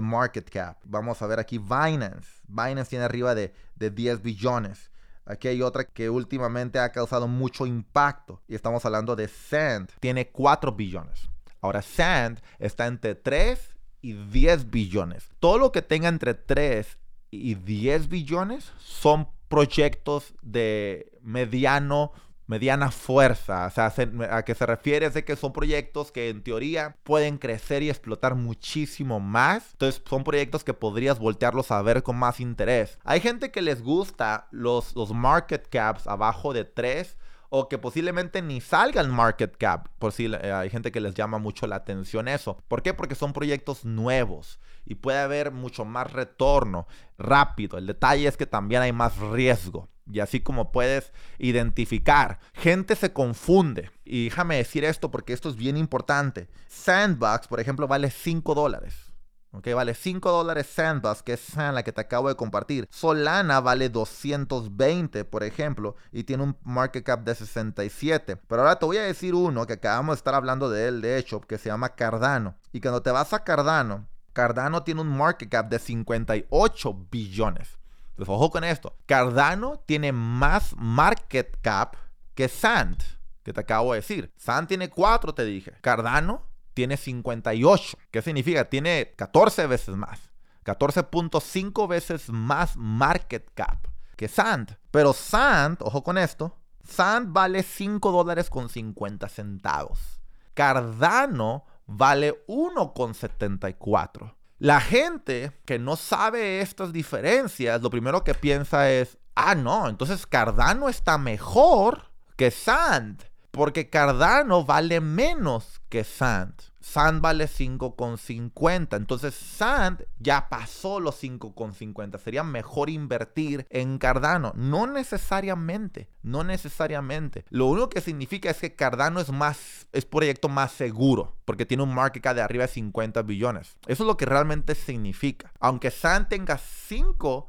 market 0.00 0.48
cap. 0.48 0.78
Vamos 0.84 1.20
a 1.22 1.26
ver 1.26 1.40
aquí 1.40 1.58
Binance. 1.58 2.28
Binance 2.46 2.90
tiene 2.90 3.04
arriba 3.04 3.34
de, 3.34 3.52
de 3.76 3.90
10 3.90 4.22
billones. 4.22 4.90
Aquí 5.24 5.48
hay 5.48 5.62
otra 5.62 5.84
que 5.84 6.10
últimamente 6.10 6.78
ha 6.78 6.90
causado 6.90 7.28
mucho 7.28 7.66
impacto 7.66 8.42
y 8.48 8.54
estamos 8.54 8.84
hablando 8.84 9.16
de 9.16 9.28
Sand. 9.28 9.90
Tiene 10.00 10.28
4 10.28 10.72
billones. 10.72 11.30
Ahora 11.60 11.82
Sand 11.82 12.40
está 12.58 12.86
entre 12.86 13.14
3 13.14 13.76
y 14.02 14.14
10 14.14 14.70
billones. 14.70 15.28
Todo 15.38 15.58
lo 15.58 15.72
que 15.72 15.82
tenga 15.82 16.08
entre 16.08 16.34
3 16.34 16.98
y 17.30 17.54
10 17.54 18.08
billones 18.08 18.72
son 18.78 19.28
proyectos 19.48 20.34
de 20.42 21.12
mediano 21.22 22.12
mediana 22.50 22.90
fuerza. 22.90 23.66
O 23.66 23.70
sea, 23.70 23.94
a 24.30 24.44
qué 24.44 24.54
se 24.56 24.66
refiere 24.66 25.06
es 25.06 25.14
de 25.14 25.24
que 25.24 25.36
son 25.36 25.52
proyectos 25.52 26.10
que 26.10 26.28
en 26.30 26.42
teoría 26.42 26.96
pueden 27.04 27.38
crecer 27.38 27.84
y 27.84 27.90
explotar 27.90 28.34
muchísimo 28.34 29.20
más. 29.20 29.70
Entonces 29.72 30.02
son 30.04 30.24
proyectos 30.24 30.64
que 30.64 30.74
podrías 30.74 31.20
voltearlos 31.20 31.70
a 31.70 31.80
ver 31.80 32.02
con 32.02 32.16
más 32.16 32.40
interés. 32.40 32.98
Hay 33.04 33.20
gente 33.20 33.52
que 33.52 33.62
les 33.62 33.82
gusta 33.82 34.48
los, 34.50 34.96
los 34.96 35.12
market 35.12 35.68
caps 35.68 36.08
abajo 36.08 36.52
de 36.52 36.64
3 36.64 37.16
o 37.50 37.68
que 37.68 37.78
posiblemente 37.78 38.40
ni 38.40 38.60
salga 38.60 39.00
el 39.00 39.08
market 39.08 39.56
cap. 39.56 39.88
Por 39.98 40.12
si 40.12 40.26
eh, 40.26 40.52
hay 40.52 40.70
gente 40.70 40.90
que 40.90 41.00
les 41.00 41.14
llama 41.14 41.38
mucho 41.38 41.66
la 41.66 41.76
atención 41.76 42.28
eso. 42.28 42.56
¿Por 42.68 42.82
qué? 42.82 42.94
Porque 42.94 43.14
son 43.14 43.32
proyectos 43.32 43.84
nuevos 43.84 44.60
y 44.86 44.94
puede 44.94 45.18
haber 45.18 45.50
mucho 45.50 45.84
más 45.84 46.12
retorno 46.12 46.86
rápido. 47.18 47.76
El 47.76 47.86
detalle 47.86 48.26
es 48.26 48.36
que 48.36 48.46
también 48.46 48.82
hay 48.82 48.92
más 48.92 49.18
riesgo. 49.18 49.88
Y 50.10 50.20
así 50.20 50.40
como 50.40 50.72
puedes 50.72 51.12
identificar, 51.38 52.40
gente 52.54 52.96
se 52.96 53.12
confunde. 53.12 53.90
Y 54.04 54.24
déjame 54.24 54.56
decir 54.56 54.84
esto 54.84 55.10
porque 55.10 55.32
esto 55.32 55.48
es 55.48 55.56
bien 55.56 55.76
importante. 55.76 56.48
Sandbox, 56.68 57.46
por 57.46 57.60
ejemplo, 57.60 57.86
vale 57.86 58.10
5 58.10 58.54
dólares. 58.54 59.09
Ok, 59.52 59.66
vale 59.74 59.94
5 59.94 60.30
dólares 60.30 60.68
Sandbox, 60.68 61.24
que 61.24 61.32
es 61.32 61.40
Sand, 61.40 61.74
la 61.74 61.82
que 61.82 61.90
te 61.90 62.00
acabo 62.00 62.28
de 62.28 62.36
compartir. 62.36 62.86
Solana 62.88 63.60
vale 63.60 63.88
220, 63.88 65.24
por 65.24 65.42
ejemplo, 65.42 65.96
y 66.12 66.22
tiene 66.22 66.44
un 66.44 66.56
market 66.62 67.04
cap 67.04 67.24
de 67.24 67.34
67. 67.34 68.36
Pero 68.36 68.62
ahora 68.62 68.78
te 68.78 68.86
voy 68.86 68.98
a 68.98 69.02
decir 69.02 69.34
uno 69.34 69.66
que 69.66 69.72
acabamos 69.72 70.14
de 70.14 70.18
estar 70.18 70.34
hablando 70.34 70.70
de 70.70 70.86
él, 70.86 71.00
de 71.00 71.18
hecho, 71.18 71.40
que 71.40 71.58
se 71.58 71.68
llama 71.68 71.96
Cardano. 71.96 72.54
Y 72.72 72.80
cuando 72.80 73.02
te 73.02 73.10
vas 73.10 73.32
a 73.32 73.42
Cardano, 73.42 74.06
Cardano 74.32 74.84
tiene 74.84 75.00
un 75.00 75.16
market 75.16 75.50
cap 75.50 75.68
de 75.68 75.80
58 75.80 77.06
billones. 77.10 77.76
Pues 78.14 78.28
ojo 78.28 78.50
con 78.50 78.62
esto. 78.62 78.94
Cardano 79.06 79.82
tiene 79.84 80.12
más 80.12 80.76
market 80.76 81.58
cap 81.60 81.96
que 82.36 82.48
Sand, 82.48 83.02
que 83.42 83.52
te 83.52 83.60
acabo 83.60 83.94
de 83.94 84.00
decir. 84.00 84.32
Sand 84.36 84.68
tiene 84.68 84.90
4, 84.90 85.34
te 85.34 85.44
dije. 85.44 85.72
Cardano 85.80 86.49
tiene 86.80 86.96
58. 86.96 87.98
¿Qué 88.10 88.22
significa? 88.22 88.64
Tiene 88.64 89.12
14 89.14 89.66
veces 89.66 89.96
más. 89.96 90.30
14.5 90.64 91.86
veces 91.86 92.30
más 92.30 92.74
market 92.74 93.50
cap 93.52 93.86
que 94.16 94.28
Sand. 94.28 94.78
Pero 94.90 95.12
Sand, 95.12 95.76
ojo 95.82 96.02
con 96.02 96.16
esto, 96.16 96.56
Sand 96.82 97.34
vale 97.34 97.62
5 97.62 98.10
dólares 98.10 98.48
con 98.48 98.70
50 98.70 99.28
centavos. 99.28 100.22
Cardano 100.54 101.66
vale 101.84 102.46
1,74. 102.46 104.34
La 104.56 104.80
gente 104.80 105.52
que 105.66 105.78
no 105.78 105.96
sabe 105.96 106.62
estas 106.62 106.94
diferencias, 106.94 107.82
lo 107.82 107.90
primero 107.90 108.24
que 108.24 108.32
piensa 108.32 108.90
es, 108.90 109.18
ah, 109.34 109.54
no, 109.54 109.86
entonces 109.86 110.26
Cardano 110.26 110.88
está 110.88 111.18
mejor 111.18 112.10
que 112.38 112.50
Sand, 112.50 113.22
porque 113.50 113.90
Cardano 113.90 114.64
vale 114.64 115.02
menos 115.02 115.82
que 115.90 116.04
Sand. 116.04 116.69
Sand 116.80 117.20
vale 117.20 117.46
5,50. 117.46 118.96
Entonces 118.96 119.34
Sand 119.34 120.06
ya 120.18 120.48
pasó 120.48 121.00
los 121.00 121.22
5,50. 121.22 122.18
Sería 122.18 122.42
mejor 122.42 122.90
invertir 122.90 123.66
en 123.70 123.98
Cardano. 123.98 124.52
No 124.56 124.86
necesariamente. 124.86 126.08
No 126.22 126.44
necesariamente. 126.44 127.44
Lo 127.50 127.66
único 127.66 127.90
que 127.90 128.00
significa 128.00 128.50
es 128.50 128.58
que 128.58 128.74
Cardano 128.74 129.20
es 129.20 129.30
más, 129.30 129.86
es 129.92 130.04
proyecto 130.04 130.48
más 130.48 130.72
seguro. 130.72 131.36
Porque 131.44 131.66
tiene 131.66 131.82
un 131.82 131.94
market 131.94 132.22
cap 132.22 132.34
de 132.34 132.42
arriba 132.42 132.66
de 132.66 132.72
50 132.72 133.22
billones. 133.22 133.76
Eso 133.86 134.02
es 134.04 134.06
lo 134.06 134.16
que 134.16 134.26
realmente 134.26 134.74
significa. 134.74 135.52
Aunque 135.60 135.90
Sand 135.90 136.28
tenga 136.28 136.58
5 136.58 137.46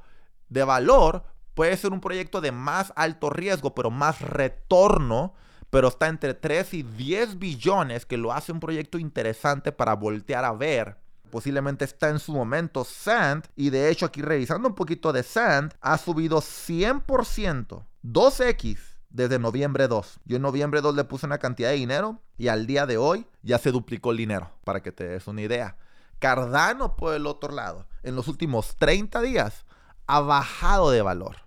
de 0.50 0.64
valor, 0.64 1.24
puede 1.54 1.78
ser 1.78 1.94
un 1.94 2.02
proyecto 2.02 2.42
de 2.42 2.52
más 2.52 2.92
alto 2.96 3.30
riesgo, 3.30 3.74
pero 3.76 3.92
más 3.92 4.22
retorno, 4.22 5.34
pero 5.72 5.88
está 5.88 6.08
entre 6.10 6.36
3 6.36 6.76
y 6.76 6.84
10 6.84 7.40
billones, 7.40 8.06
que 8.06 8.18
lo 8.18 8.32
hace 8.34 8.52
un 8.52 8.60
proyecto 8.60 9.00
interesante 9.00 9.72
para 9.72 9.96
voltear 9.96 10.46
a 10.46 10.52
ver. 10.52 10.98
Posiblemente 11.32 11.86
está 11.86 12.10
en 12.10 12.20
su 12.20 12.34
momento 12.34 12.84
Sand, 12.84 13.48
y 13.56 13.70
de 13.70 13.90
hecho 13.90 14.06
aquí 14.06 14.22
revisando 14.22 14.68
un 14.68 14.76
poquito 14.76 15.14
de 15.14 15.24
Sand, 15.24 15.74
ha 15.80 15.98
subido 15.98 16.40
100%, 16.42 17.86
2x 18.04 18.78
desde 19.10 19.40
noviembre 19.40 19.88
2. 19.88 20.20
Yo 20.26 20.36
en 20.36 20.42
noviembre 20.42 20.82
2 20.82 20.94
le 20.94 21.06
puse 21.06 21.26
una 21.26 21.38
cantidad 21.38 21.70
de 21.70 21.76
dinero 21.76 22.22
y 22.38 22.50
al 22.50 22.68
día 22.68 22.86
de 22.86 22.98
hoy 22.98 23.26
ya 23.42 23.58
se 23.58 23.72
duplicó 23.72 24.12
el 24.12 24.18
dinero, 24.18 24.52
para 24.66 24.84
que 24.84 24.92
te 24.92 25.08
des 25.08 25.26
una 25.28 25.42
idea. 25.42 25.78
Cardano, 26.20 26.98
por 26.98 27.16
el 27.16 27.26
otro 27.26 27.54
lado, 27.54 27.88
en 28.04 28.18
los 28.18 28.28
últimos 28.28 28.76
30 28.76 29.22
días 29.22 29.66
ha 30.06 30.20
bajado 30.20 30.92
de 30.92 31.02
valor. 31.02 31.38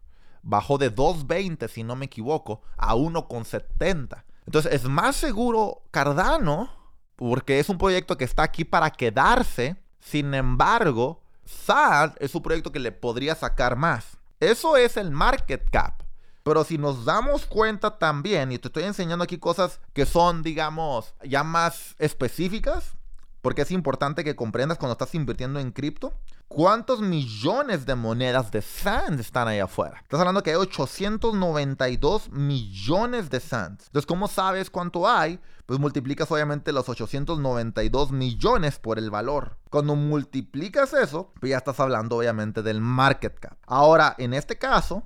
Bajó 0.47 0.79
de 0.79 0.95
2.20, 0.95 1.69
si 1.69 1.83
no 1.83 1.97
me 1.97 2.05
equivoco, 2.05 2.61
a 2.77 2.95
1.70. 2.95 4.25
Entonces 4.47 4.73
es 4.73 4.85
más 4.85 5.17
seguro 5.17 5.83
Cardano, 5.91 6.71
porque 7.17 7.59
es 7.59 7.69
un 7.69 7.79
proyecto 7.79 8.17
que 8.17 8.25
está 8.25 8.43
aquí 8.43 8.65
para 8.65 8.91
quedarse. 8.91 9.77
Sin 10.01 10.35
embargo, 10.35 11.23
SAD 11.47 12.13
es 12.19 12.35
un 12.35 12.43
proyecto 12.43 12.73
que 12.73 12.79
le 12.79 12.93
podría 12.93 13.35
sacar 13.35 13.77
más. 13.77 14.19
Eso 14.39 14.77
es 14.77 14.97
el 14.97 15.11
market 15.11 15.69
cap. 15.71 16.03
Pero 16.43 16.63
si 16.63 16.77
nos 16.77 17.07
damos 17.07 17.47
cuenta 17.47 17.99
también, 17.99 18.53
y 18.53 18.59
te 18.59 18.69
estoy 18.69 18.85
enseñando 18.85 19.25
aquí 19.25 19.39
cosas 19.39 19.81
que 19.95 20.05
son, 20.05 20.43
digamos, 20.43 21.15
ya 21.25 21.43
más 21.43 21.95
específicas, 21.99 22.97
porque 23.45 23.61
es 23.61 23.71
importante 23.73 24.25
que 24.25 24.35
comprendas 24.35 24.79
cuando 24.79 24.93
estás 24.93 25.15
invirtiendo 25.15 25.61
en 25.61 25.71
cripto, 25.71 26.15
cuántos 26.49 27.03
millones 27.03 27.85
de 27.85 27.95
monedas 27.95 28.51
de 28.51 28.63
SAND 28.63 29.21
están 29.21 29.49
ahí 29.49 29.59
afuera. 29.59 30.01
Estás 30.01 30.19
hablando 30.19 30.43
que 30.43 30.49
hay 30.49 30.57
892 30.57 32.31
millones 32.33 33.29
de 33.29 33.41
SAND. 33.41 33.83
Entonces, 33.83 34.07
¿cómo 34.07 34.29
sabes 34.29 34.71
cuánto 34.71 35.07
hay? 35.07 35.41
Pues 35.67 35.79
multiplicas 35.79 36.31
obviamente 36.33 36.73
los 36.73 36.89
892 36.89 38.13
millones 38.13 38.79
por 38.79 38.99
el 38.99 39.11
valor. 39.11 39.59
Cuando 39.69 39.95
multiplicas 39.95 40.95
eso, 40.95 41.35
pues 41.39 41.51
ya 41.51 41.59
estás 41.59 41.79
hablando 41.81 42.17
obviamente 42.17 42.63
del 42.63 42.81
market 42.81 43.39
cap. 43.39 43.59
Ahora, 43.67 44.15
en 44.17 44.33
este 44.33 44.57
caso, 44.57 45.03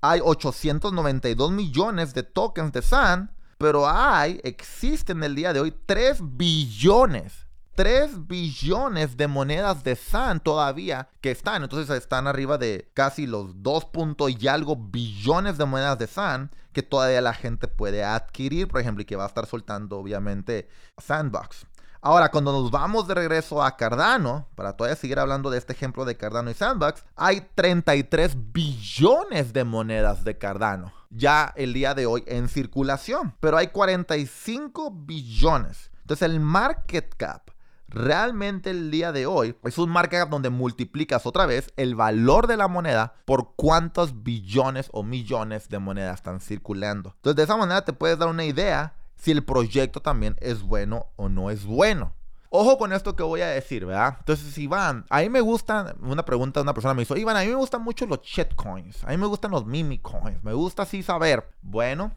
hay 0.00 0.20
892 0.24 1.52
millones 1.52 2.14
de 2.14 2.22
tokens 2.22 2.72
de 2.72 2.80
SAND, 2.80 3.28
pero 3.58 3.86
hay, 3.86 4.40
existen 4.44 5.22
el 5.22 5.34
día 5.34 5.52
de 5.52 5.60
hoy 5.60 5.74
3 5.84 6.20
billones 6.22 7.41
3 7.74 8.26
billones 8.26 9.16
de 9.16 9.28
monedas 9.28 9.82
de 9.84 9.96
SAN 9.96 10.40
todavía 10.40 11.08
que 11.20 11.30
están. 11.30 11.62
Entonces 11.62 11.96
están 11.96 12.26
arriba 12.26 12.58
de 12.58 12.90
casi 12.94 13.26
los 13.26 13.62
2 13.62 13.88
y 14.28 14.48
algo 14.48 14.76
billones 14.76 15.58
de 15.58 15.64
monedas 15.64 15.98
de 15.98 16.06
SAN 16.06 16.50
que 16.72 16.82
todavía 16.82 17.20
la 17.20 17.34
gente 17.34 17.68
puede 17.68 18.04
adquirir, 18.04 18.68
por 18.68 18.80
ejemplo, 18.80 19.02
y 19.02 19.04
que 19.04 19.16
va 19.16 19.24
a 19.24 19.28
estar 19.28 19.46
soltando 19.46 19.98
obviamente 19.98 20.68
Sandbox. 20.98 21.66
Ahora, 22.00 22.30
cuando 22.30 22.50
nos 22.50 22.70
vamos 22.70 23.06
de 23.06 23.14
regreso 23.14 23.62
a 23.62 23.76
Cardano, 23.76 24.48
para 24.56 24.76
todavía 24.76 24.96
seguir 24.96 25.18
hablando 25.18 25.50
de 25.50 25.58
este 25.58 25.72
ejemplo 25.72 26.04
de 26.04 26.16
Cardano 26.16 26.50
y 26.50 26.54
Sandbox, 26.54 27.04
hay 27.14 27.46
33 27.54 28.52
billones 28.52 29.52
de 29.52 29.64
monedas 29.64 30.24
de 30.24 30.36
Cardano 30.36 30.92
ya 31.14 31.52
el 31.56 31.72
día 31.72 31.94
de 31.94 32.06
hoy 32.06 32.24
en 32.26 32.48
circulación, 32.48 33.34
pero 33.40 33.56
hay 33.56 33.68
45 33.68 34.90
billones. 34.90 35.90
Entonces 36.00 36.28
el 36.28 36.40
market 36.40 37.14
cap 37.16 37.51
realmente 37.92 38.70
el 38.70 38.90
día 38.90 39.12
de 39.12 39.26
hoy 39.26 39.54
es 39.64 39.78
un 39.78 39.90
market 39.90 40.28
donde 40.28 40.50
multiplicas 40.50 41.26
otra 41.26 41.46
vez 41.46 41.72
el 41.76 41.94
valor 41.94 42.46
de 42.46 42.56
la 42.56 42.68
moneda 42.68 43.14
por 43.24 43.54
cuántos 43.54 44.22
billones 44.22 44.88
o 44.92 45.02
millones 45.02 45.68
de 45.68 45.78
monedas 45.78 46.16
están 46.16 46.40
circulando. 46.40 47.12
Entonces 47.16 47.36
de 47.36 47.42
esa 47.44 47.56
manera 47.56 47.84
te 47.84 47.92
puedes 47.92 48.18
dar 48.18 48.28
una 48.28 48.44
idea 48.44 48.94
si 49.14 49.30
el 49.30 49.44
proyecto 49.44 50.00
también 50.00 50.36
es 50.40 50.62
bueno 50.62 51.06
o 51.16 51.28
no 51.28 51.50
es 51.50 51.64
bueno. 51.64 52.12
Ojo 52.54 52.76
con 52.76 52.92
esto 52.92 53.16
que 53.16 53.22
voy 53.22 53.40
a 53.40 53.46
decir, 53.46 53.86
¿verdad? 53.86 54.16
Entonces, 54.18 54.58
Iván, 54.58 55.06
a 55.08 55.20
mí 55.20 55.30
me 55.30 55.40
gustan, 55.40 55.94
una 56.02 56.22
pregunta 56.22 56.60
de 56.60 56.64
una 56.64 56.74
persona 56.74 56.92
me 56.92 57.00
hizo, 57.00 57.16
Iván, 57.16 57.34
a 57.34 57.40
mí 57.40 57.46
me 57.46 57.54
gustan 57.54 57.82
mucho 57.82 58.04
los 58.04 58.20
shitcoins, 58.20 59.04
a 59.04 59.06
mí 59.08 59.16
me 59.16 59.26
gustan 59.26 59.52
los 59.52 59.64
mimi 59.64 59.98
coins, 59.98 60.44
me 60.44 60.52
gusta 60.52 60.82
así 60.82 61.02
saber. 61.02 61.48
Bueno, 61.62 62.12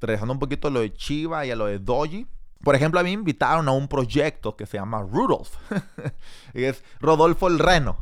regresando 0.00 0.32
un 0.32 0.38
poquito 0.38 0.68
a 0.68 0.70
lo 0.70 0.80
de 0.80 0.94
Chiva 0.94 1.44
y 1.44 1.50
a 1.50 1.56
lo 1.56 1.66
de 1.66 1.78
Doji, 1.78 2.26
por 2.62 2.74
ejemplo, 2.74 3.00
a 3.00 3.02
mí 3.02 3.10
me 3.10 3.20
invitaron 3.20 3.68
a 3.68 3.72
un 3.72 3.88
proyecto 3.88 4.56
que 4.56 4.66
se 4.66 4.78
llama 4.78 5.02
Rudolf. 5.02 5.54
y 6.54 6.64
es 6.64 6.82
Rodolfo 7.00 7.48
el 7.48 7.58
Reno. 7.58 7.98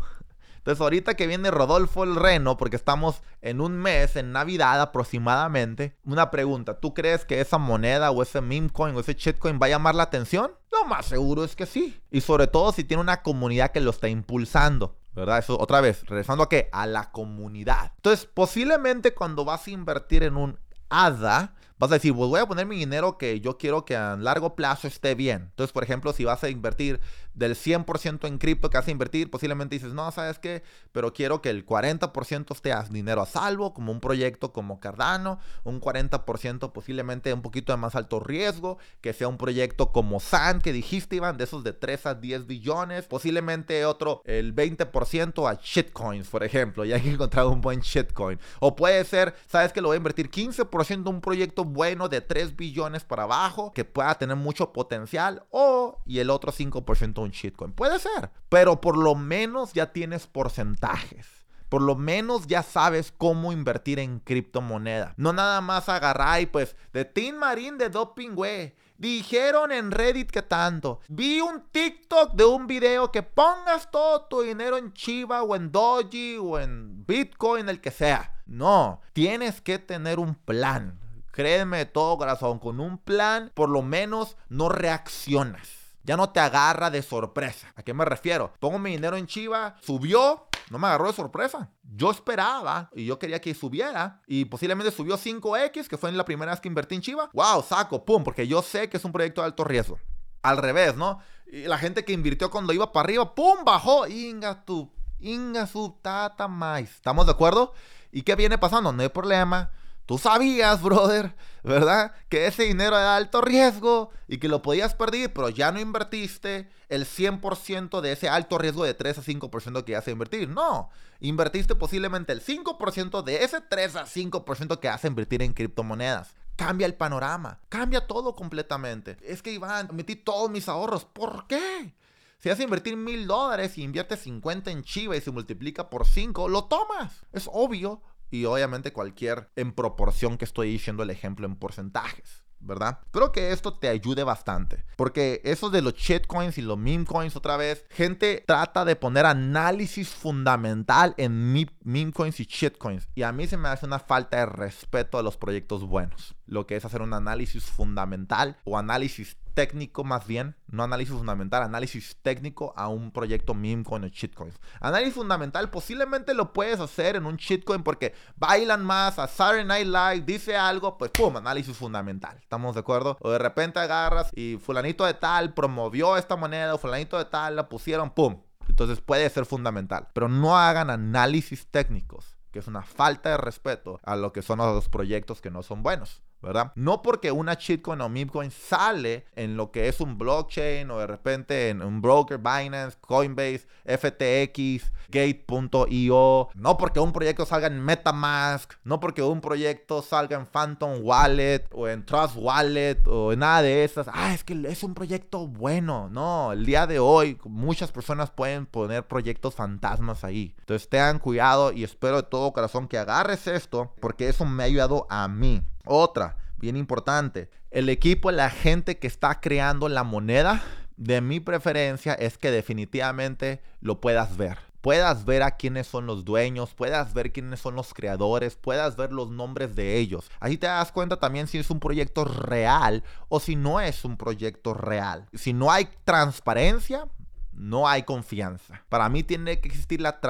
Entonces, 0.58 0.80
ahorita 0.80 1.14
que 1.14 1.28
viene 1.28 1.52
Rodolfo 1.52 2.02
el 2.02 2.16
Reno, 2.16 2.56
porque 2.56 2.74
estamos 2.74 3.22
en 3.40 3.60
un 3.60 3.78
mes, 3.78 4.16
en 4.16 4.32
Navidad 4.32 4.80
aproximadamente, 4.80 5.96
una 6.04 6.30
pregunta: 6.32 6.80
¿tú 6.80 6.92
crees 6.92 7.24
que 7.24 7.40
esa 7.40 7.58
moneda 7.58 8.10
o 8.10 8.20
ese 8.22 8.40
meme 8.40 8.70
coin 8.70 8.96
o 8.96 9.00
ese 9.00 9.14
shitcoin 9.14 9.60
va 9.62 9.66
a 9.66 9.70
llamar 9.70 9.94
la 9.94 10.02
atención? 10.02 10.50
Lo 10.72 10.88
más 10.88 11.06
seguro 11.06 11.44
es 11.44 11.54
que 11.54 11.66
sí. 11.66 12.00
Y 12.10 12.20
sobre 12.20 12.48
todo 12.48 12.72
si 12.72 12.82
tiene 12.82 13.00
una 13.00 13.22
comunidad 13.22 13.70
que 13.70 13.80
lo 13.80 13.90
está 13.90 14.08
impulsando. 14.08 14.96
¿verdad? 15.14 15.38
Eso 15.38 15.58
otra 15.58 15.80
vez, 15.80 16.04
regresando 16.06 16.44
a 16.44 16.48
qué? 16.48 16.68
A 16.72 16.86
la 16.86 17.10
comunidad. 17.10 17.92
Entonces, 17.96 18.26
posiblemente 18.26 19.14
cuando 19.14 19.44
vas 19.44 19.66
a 19.66 19.70
invertir 19.70 20.22
en 20.22 20.36
un 20.36 20.58
ADA, 20.90 21.54
vas 21.78 21.90
a 21.90 21.94
decir, 21.94 22.14
pues 22.14 22.28
voy 22.28 22.40
a 22.40 22.46
poner 22.46 22.66
mi 22.66 22.76
dinero 22.76 23.18
que 23.18 23.40
yo 23.40 23.58
quiero 23.58 23.84
que 23.84 23.96
a 23.96 24.16
largo 24.16 24.54
plazo 24.54 24.88
esté 24.88 25.14
bien. 25.14 25.48
Entonces, 25.50 25.72
por 25.72 25.82
ejemplo, 25.84 26.12
si 26.12 26.24
vas 26.24 26.42
a 26.44 26.48
invertir 26.48 27.00
del 27.36 27.54
100% 27.54 28.26
en 28.26 28.38
cripto 28.38 28.70
que 28.70 28.78
vas 28.78 28.88
a 28.88 28.90
invertir, 28.90 29.30
posiblemente 29.30 29.76
dices, 29.76 29.92
no, 29.92 30.10
¿sabes 30.10 30.38
qué? 30.38 30.62
Pero 30.90 31.12
quiero 31.12 31.42
que 31.42 31.50
el 31.50 31.64
40% 31.64 32.52
esté 32.52 32.72
a 32.72 32.82
dinero 32.82 33.22
a 33.22 33.26
salvo, 33.26 33.74
como 33.74 33.92
un 33.92 34.00
proyecto 34.00 34.52
como 34.52 34.80
Cardano, 34.80 35.38
un 35.62 35.80
40% 35.80 36.72
posiblemente 36.72 37.32
un 37.32 37.42
poquito 37.42 37.72
de 37.72 37.76
más 37.76 37.94
alto 37.94 38.20
riesgo, 38.20 38.78
que 39.02 39.12
sea 39.12 39.28
un 39.28 39.36
proyecto 39.36 39.92
como 39.92 40.18
SAN, 40.18 40.60
que 40.60 40.72
dijiste, 40.72 41.16
Iván, 41.16 41.36
de 41.36 41.44
esos 41.44 41.62
de 41.62 41.74
3 41.74 42.06
a 42.06 42.14
10 42.14 42.46
billones, 42.46 43.06
posiblemente 43.06 43.84
otro, 43.84 44.22
el 44.24 44.54
20% 44.54 45.50
a 45.50 45.60
shitcoins, 45.62 46.28
por 46.28 46.42
ejemplo, 46.42 46.84
ya 46.84 47.00
que 47.00 47.08
he 47.08 47.12
encontrado 47.12 47.50
un 47.50 47.60
buen 47.60 47.80
shitcoin. 47.80 48.40
O 48.60 48.74
puede 48.74 49.04
ser, 49.04 49.34
¿sabes 49.46 49.72
que 49.72 49.82
Lo 49.82 49.88
voy 49.88 49.96
a 49.96 49.98
invertir 49.98 50.30
15% 50.30 50.90
en 50.90 51.08
un 51.08 51.20
proyecto 51.20 51.64
bueno 51.64 52.08
de 52.08 52.22
3 52.22 52.56
billones 52.56 53.04
para 53.04 53.24
abajo, 53.24 53.72
que 53.74 53.84
pueda 53.84 54.14
tener 54.14 54.36
mucho 54.36 54.72
potencial, 54.72 55.44
o, 55.50 56.00
y 56.06 56.20
el 56.20 56.30
otro 56.30 56.50
5% 56.50 57.25
shitcoin. 57.30 57.72
Puede 57.72 57.98
ser, 57.98 58.30
pero 58.48 58.80
por 58.80 58.96
lo 58.96 59.14
menos 59.14 59.72
ya 59.72 59.92
tienes 59.92 60.26
porcentajes. 60.26 61.36
Por 61.68 61.82
lo 61.82 61.96
menos 61.96 62.46
ya 62.46 62.62
sabes 62.62 63.12
cómo 63.16 63.52
invertir 63.52 63.98
en 63.98 64.20
criptomoneda. 64.20 65.14
No 65.16 65.32
nada 65.32 65.60
más 65.60 65.88
agarrar 65.88 66.40
y 66.40 66.46
pues 66.46 66.76
de 66.92 67.04
Team 67.04 67.36
Marín 67.36 67.76
de 67.76 67.90
Doping, 67.90 68.34
güey. 68.34 68.74
Dijeron 68.98 69.72
en 69.72 69.90
Reddit 69.90 70.30
que 70.30 70.42
tanto. 70.42 71.00
Vi 71.08 71.40
un 71.40 71.64
TikTok 71.70 72.34
de 72.34 72.44
un 72.44 72.66
video 72.66 73.10
que 73.10 73.22
pongas 73.22 73.90
todo 73.90 74.22
tu 74.22 74.42
dinero 74.42 74.78
en 74.78 74.92
Chiva 74.92 75.42
o 75.42 75.54
en 75.54 75.70
Doji 75.70 76.38
o 76.38 76.58
en 76.58 77.04
Bitcoin, 77.04 77.68
el 77.68 77.80
que 77.80 77.90
sea. 77.90 78.40
No, 78.46 79.00
tienes 79.12 79.60
que 79.60 79.78
tener 79.78 80.18
un 80.18 80.34
plan. 80.34 80.98
Créeme 81.32 81.78
de 81.78 81.86
todo 81.86 82.16
corazón, 82.16 82.58
con 82.58 82.80
un 82.80 82.96
plan 82.96 83.50
por 83.54 83.68
lo 83.68 83.82
menos 83.82 84.36
no 84.48 84.70
reaccionas. 84.70 85.85
Ya 86.06 86.16
no 86.16 86.30
te 86.30 86.38
agarra 86.38 86.88
de 86.88 87.02
sorpresa. 87.02 87.72
¿A 87.74 87.82
qué 87.82 87.92
me 87.92 88.04
refiero? 88.04 88.52
Pongo 88.60 88.78
mi 88.78 88.92
dinero 88.92 89.16
en 89.16 89.26
Chiva, 89.26 89.74
subió, 89.82 90.46
no 90.70 90.78
me 90.78 90.86
agarró 90.86 91.08
de 91.08 91.12
sorpresa. 91.12 91.68
Yo 91.82 92.12
esperaba 92.12 92.90
y 92.94 93.06
yo 93.06 93.18
quería 93.18 93.40
que 93.40 93.52
subiera 93.56 94.22
y 94.28 94.44
posiblemente 94.44 94.92
subió 94.92 95.18
5X, 95.18 95.88
que 95.88 95.98
fue 95.98 96.12
la 96.12 96.24
primera 96.24 96.52
vez 96.52 96.60
que 96.60 96.68
invertí 96.68 96.94
en 96.94 97.00
Chiva. 97.00 97.28
¡Wow! 97.32 97.60
Saco, 97.64 98.04
pum, 98.04 98.22
porque 98.22 98.46
yo 98.46 98.62
sé 98.62 98.88
que 98.88 98.98
es 98.98 99.04
un 99.04 99.10
proyecto 99.10 99.40
de 99.40 99.46
alto 99.46 99.64
riesgo. 99.64 99.98
Al 100.42 100.58
revés, 100.58 100.94
¿no? 100.94 101.18
La 101.46 101.76
gente 101.76 102.04
que 102.04 102.12
invirtió 102.12 102.52
cuando 102.52 102.72
iba 102.72 102.92
para 102.92 103.06
arriba, 103.06 103.34
¡pum! 103.34 103.64
Bajó. 103.64 104.06
Inga 104.06 104.64
tu, 104.64 104.92
inga 105.18 105.66
su 105.66 105.98
tata 106.02 106.46
más. 106.46 106.82
¿Estamos 106.82 107.26
de 107.26 107.32
acuerdo? 107.32 107.72
¿Y 108.12 108.22
qué 108.22 108.36
viene 108.36 108.58
pasando? 108.58 108.92
No 108.92 109.02
hay 109.02 109.08
problema. 109.08 109.72
Tú 110.06 110.18
sabías, 110.18 110.82
brother, 110.82 111.34
¿verdad? 111.64 112.14
Que 112.28 112.46
ese 112.46 112.62
dinero 112.62 112.96
era 112.96 113.10
de 113.10 113.16
alto 113.16 113.40
riesgo 113.40 114.10
y 114.28 114.38
que 114.38 114.48
lo 114.48 114.62
podías 114.62 114.94
perder, 114.94 115.32
pero 115.32 115.48
ya 115.48 115.72
no 115.72 115.80
invertiste 115.80 116.68
el 116.88 117.06
100% 117.06 118.00
de 118.00 118.12
ese 118.12 118.28
alto 118.28 118.56
riesgo 118.56 118.84
de 118.84 118.94
3 118.94 119.18
a 119.18 119.22
5% 119.22 119.84
que 119.84 119.96
a 119.96 120.10
invertir. 120.10 120.48
No, 120.48 120.90
invertiste 121.18 121.74
posiblemente 121.74 122.32
el 122.32 122.40
5% 122.40 123.22
de 123.22 123.42
ese 123.42 123.60
3 123.60 123.96
a 123.96 124.06
5% 124.06 124.78
que 124.78 124.88
hace 124.88 125.08
invertir 125.08 125.42
en 125.42 125.52
criptomonedas. 125.52 126.36
Cambia 126.54 126.86
el 126.86 126.94
panorama, 126.94 127.60
cambia 127.68 128.06
todo 128.06 128.36
completamente. 128.36 129.16
Es 129.22 129.42
que 129.42 129.52
Iván, 129.52 129.88
metí 129.92 130.14
todos 130.14 130.48
mis 130.50 130.68
ahorros. 130.68 131.04
¿Por 131.04 131.46
qué? 131.48 131.94
Si 132.38 132.48
vas 132.48 132.60
invertir 132.60 132.96
mil 132.96 133.26
dólares 133.26 133.76
y 133.76 133.82
inviertes 133.82 134.20
50 134.20 134.70
en 134.70 134.84
Chiva 134.84 135.16
y 135.16 135.20
se 135.20 135.32
multiplica 135.32 135.90
por 135.90 136.06
5, 136.06 136.48
lo 136.48 136.64
tomas. 136.64 137.24
Es 137.32 137.48
obvio, 137.52 138.02
y 138.30 138.44
obviamente 138.44 138.92
cualquier 138.92 139.50
en 139.56 139.72
proporción 139.72 140.38
que 140.38 140.44
estoy 140.44 140.70
diciendo 140.70 141.02
el 141.02 141.10
ejemplo 141.10 141.46
en 141.46 141.56
porcentajes. 141.56 142.46
¿verdad? 142.66 142.98
Espero 143.04 143.32
que 143.32 143.52
esto 143.52 143.74
te 143.74 143.88
ayude 143.88 144.24
bastante. 144.24 144.84
Porque 144.96 145.40
eso 145.44 145.70
de 145.70 145.82
los 145.82 145.94
shitcoins 145.94 146.58
y 146.58 146.62
los 146.62 146.78
meme 146.78 147.04
coins 147.04 147.36
otra 147.36 147.56
vez, 147.56 147.84
gente 147.90 148.44
trata 148.46 148.84
de 148.84 148.96
poner 148.96 149.26
análisis 149.26 150.08
fundamental 150.08 151.14
en 151.16 151.52
meme 151.84 152.12
coins 152.12 152.40
y 152.40 152.44
shitcoins. 152.44 153.08
Y 153.14 153.22
a 153.22 153.32
mí 153.32 153.46
se 153.46 153.56
me 153.56 153.68
hace 153.68 153.86
una 153.86 153.98
falta 153.98 154.38
de 154.38 154.46
respeto 154.46 155.18
a 155.18 155.22
los 155.22 155.36
proyectos 155.36 155.84
buenos. 155.84 156.34
Lo 156.46 156.66
que 156.66 156.76
es 156.76 156.84
hacer 156.84 157.02
un 157.02 157.14
análisis 157.14 157.64
fundamental 157.64 158.56
o 158.64 158.78
análisis 158.78 159.36
técnico 159.56 160.04
más 160.04 160.26
bien, 160.26 160.54
no 160.68 160.82
análisis 160.82 161.14
fundamental, 161.14 161.62
análisis 161.62 162.18
técnico 162.20 162.74
a 162.76 162.88
un 162.88 163.10
proyecto 163.10 163.54
meme 163.54 163.84
coin 163.84 164.04
o 164.04 164.08
shitcoin. 164.08 164.52
Análisis 164.80 165.14
fundamental 165.14 165.70
posiblemente 165.70 166.34
lo 166.34 166.52
puedes 166.52 166.78
hacer 166.78 167.16
en 167.16 167.24
un 167.24 167.36
shitcoin 167.36 167.82
porque 167.82 168.14
bailan 168.36 168.84
más 168.84 169.18
a 169.18 169.26
Saturday 169.26 169.64
Night 169.64 169.86
Live, 169.86 170.26
dice 170.26 170.58
algo, 170.58 170.98
pues 170.98 171.10
pum, 171.10 171.38
análisis 171.38 171.74
fundamental. 171.74 172.36
¿Estamos 172.38 172.74
de 172.74 172.80
acuerdo? 172.80 173.16
O 173.20 173.30
de 173.30 173.38
repente 173.38 173.80
agarras 173.80 174.30
y 174.34 174.58
fulanito 174.58 175.06
de 175.06 175.14
tal 175.14 175.54
promovió 175.54 176.18
esta 176.18 176.36
moneda, 176.36 176.74
o 176.74 176.78
fulanito 176.78 177.16
de 177.16 177.24
tal 177.24 177.56
la 177.56 177.70
pusieron, 177.70 178.10
pum. 178.10 178.42
Entonces 178.68 179.00
puede 179.00 179.30
ser 179.30 179.46
fundamental, 179.46 180.08
pero 180.12 180.28
no 180.28 180.58
hagan 180.58 180.90
análisis 180.90 181.66
técnicos, 181.68 182.36
que 182.52 182.58
es 182.58 182.66
una 182.66 182.82
falta 182.82 183.30
de 183.30 183.38
respeto 183.38 184.00
a 184.02 184.16
lo 184.16 184.34
que 184.34 184.42
son 184.42 184.58
los 184.58 184.90
proyectos 184.90 185.40
que 185.40 185.50
no 185.50 185.62
son 185.62 185.82
buenos. 185.82 186.25
No 186.74 187.02
porque 187.02 187.32
una 187.32 187.54
shitcoin 187.54 188.00
o 188.00 188.08
memecoin 188.08 188.50
sale 188.50 189.26
en 189.34 189.56
lo 189.56 189.70
que 189.70 189.88
es 189.88 190.00
un 190.00 190.18
blockchain 190.18 190.90
o 190.90 190.98
de 190.98 191.06
repente 191.06 191.70
en 191.70 191.82
un 191.82 192.00
broker, 192.00 192.38
Binance, 192.38 192.96
Coinbase, 193.00 193.66
FTX, 193.84 194.92
Gate.io, 195.08 196.48
no 196.54 196.76
porque 196.76 197.00
un 197.00 197.12
proyecto 197.12 197.46
salga 197.46 197.68
en 197.68 197.82
MetaMask, 197.82 198.74
no 198.84 199.00
porque 199.00 199.22
un 199.22 199.40
proyecto 199.40 200.02
salga 200.02 200.36
en 200.36 200.46
Phantom 200.46 200.98
Wallet 201.02 201.64
o 201.72 201.88
en 201.88 202.04
Trust 202.04 202.36
Wallet 202.36 203.06
o 203.06 203.32
en 203.32 203.40
nada 203.40 203.62
de 203.62 203.84
esas. 203.84 204.08
Ah, 204.12 204.34
es 204.34 204.44
que 204.44 204.54
es 204.68 204.82
un 204.82 204.94
proyecto 204.94 205.46
bueno. 205.46 206.08
No, 206.10 206.52
el 206.52 206.66
día 206.66 206.86
de 206.86 206.98
hoy 206.98 207.38
muchas 207.44 207.92
personas 207.92 208.30
pueden 208.30 208.66
poner 208.66 209.06
proyectos 209.06 209.54
fantasmas 209.54 210.24
ahí. 210.24 210.54
Entonces 210.60 210.88
tengan 210.88 211.18
cuidado 211.18 211.72
y 211.72 211.84
espero 211.84 212.16
de 212.16 212.22
todo 212.24 212.52
corazón 212.52 212.88
que 212.88 212.98
agarres 212.98 213.46
esto 213.46 213.92
porque 214.00 214.28
eso 214.28 214.44
me 214.44 214.62
ha 214.62 214.66
ayudado 214.66 215.06
a 215.08 215.28
mí. 215.28 215.62
Otra, 215.86 216.36
bien 216.58 216.76
importante, 216.76 217.48
el 217.70 217.88
equipo, 217.88 218.30
la 218.30 218.50
gente 218.50 218.98
que 218.98 219.06
está 219.06 219.40
creando 219.40 219.88
la 219.88 220.04
moneda, 220.04 220.62
de 220.96 221.20
mi 221.20 221.40
preferencia 221.40 222.14
es 222.14 222.38
que 222.38 222.50
definitivamente 222.50 223.62
lo 223.80 224.00
puedas 224.00 224.36
ver. 224.36 224.58
Puedas 224.80 225.24
ver 225.24 225.42
a 225.42 225.52
quiénes 225.52 225.88
son 225.88 226.06
los 226.06 226.24
dueños, 226.24 226.74
puedas 226.74 227.12
ver 227.12 227.32
quiénes 227.32 227.60
son 227.60 227.74
los 227.74 227.92
creadores, 227.92 228.56
puedas 228.56 228.96
ver 228.96 229.12
los 229.12 229.30
nombres 229.30 229.74
de 229.74 229.96
ellos. 229.98 230.30
Así 230.38 230.58
te 230.58 230.68
das 230.68 230.92
cuenta 230.92 231.18
también 231.18 231.48
si 231.48 231.58
es 231.58 231.70
un 231.70 231.80
proyecto 231.80 232.24
real 232.24 233.02
o 233.28 233.40
si 233.40 233.56
no 233.56 233.80
es 233.80 234.04
un 234.04 234.16
proyecto 234.16 234.74
real. 234.74 235.26
Si 235.34 235.52
no 235.52 235.72
hay 235.72 235.88
transparencia, 236.04 237.08
no 237.52 237.88
hay 237.88 238.04
confianza. 238.04 238.84
Para 238.88 239.08
mí 239.08 239.24
tiene 239.24 239.60
que 239.60 239.68
existir 239.68 240.00
la, 240.00 240.20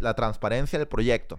la 0.00 0.14
transparencia 0.14 0.78
del 0.78 0.88
proyecto. 0.88 1.38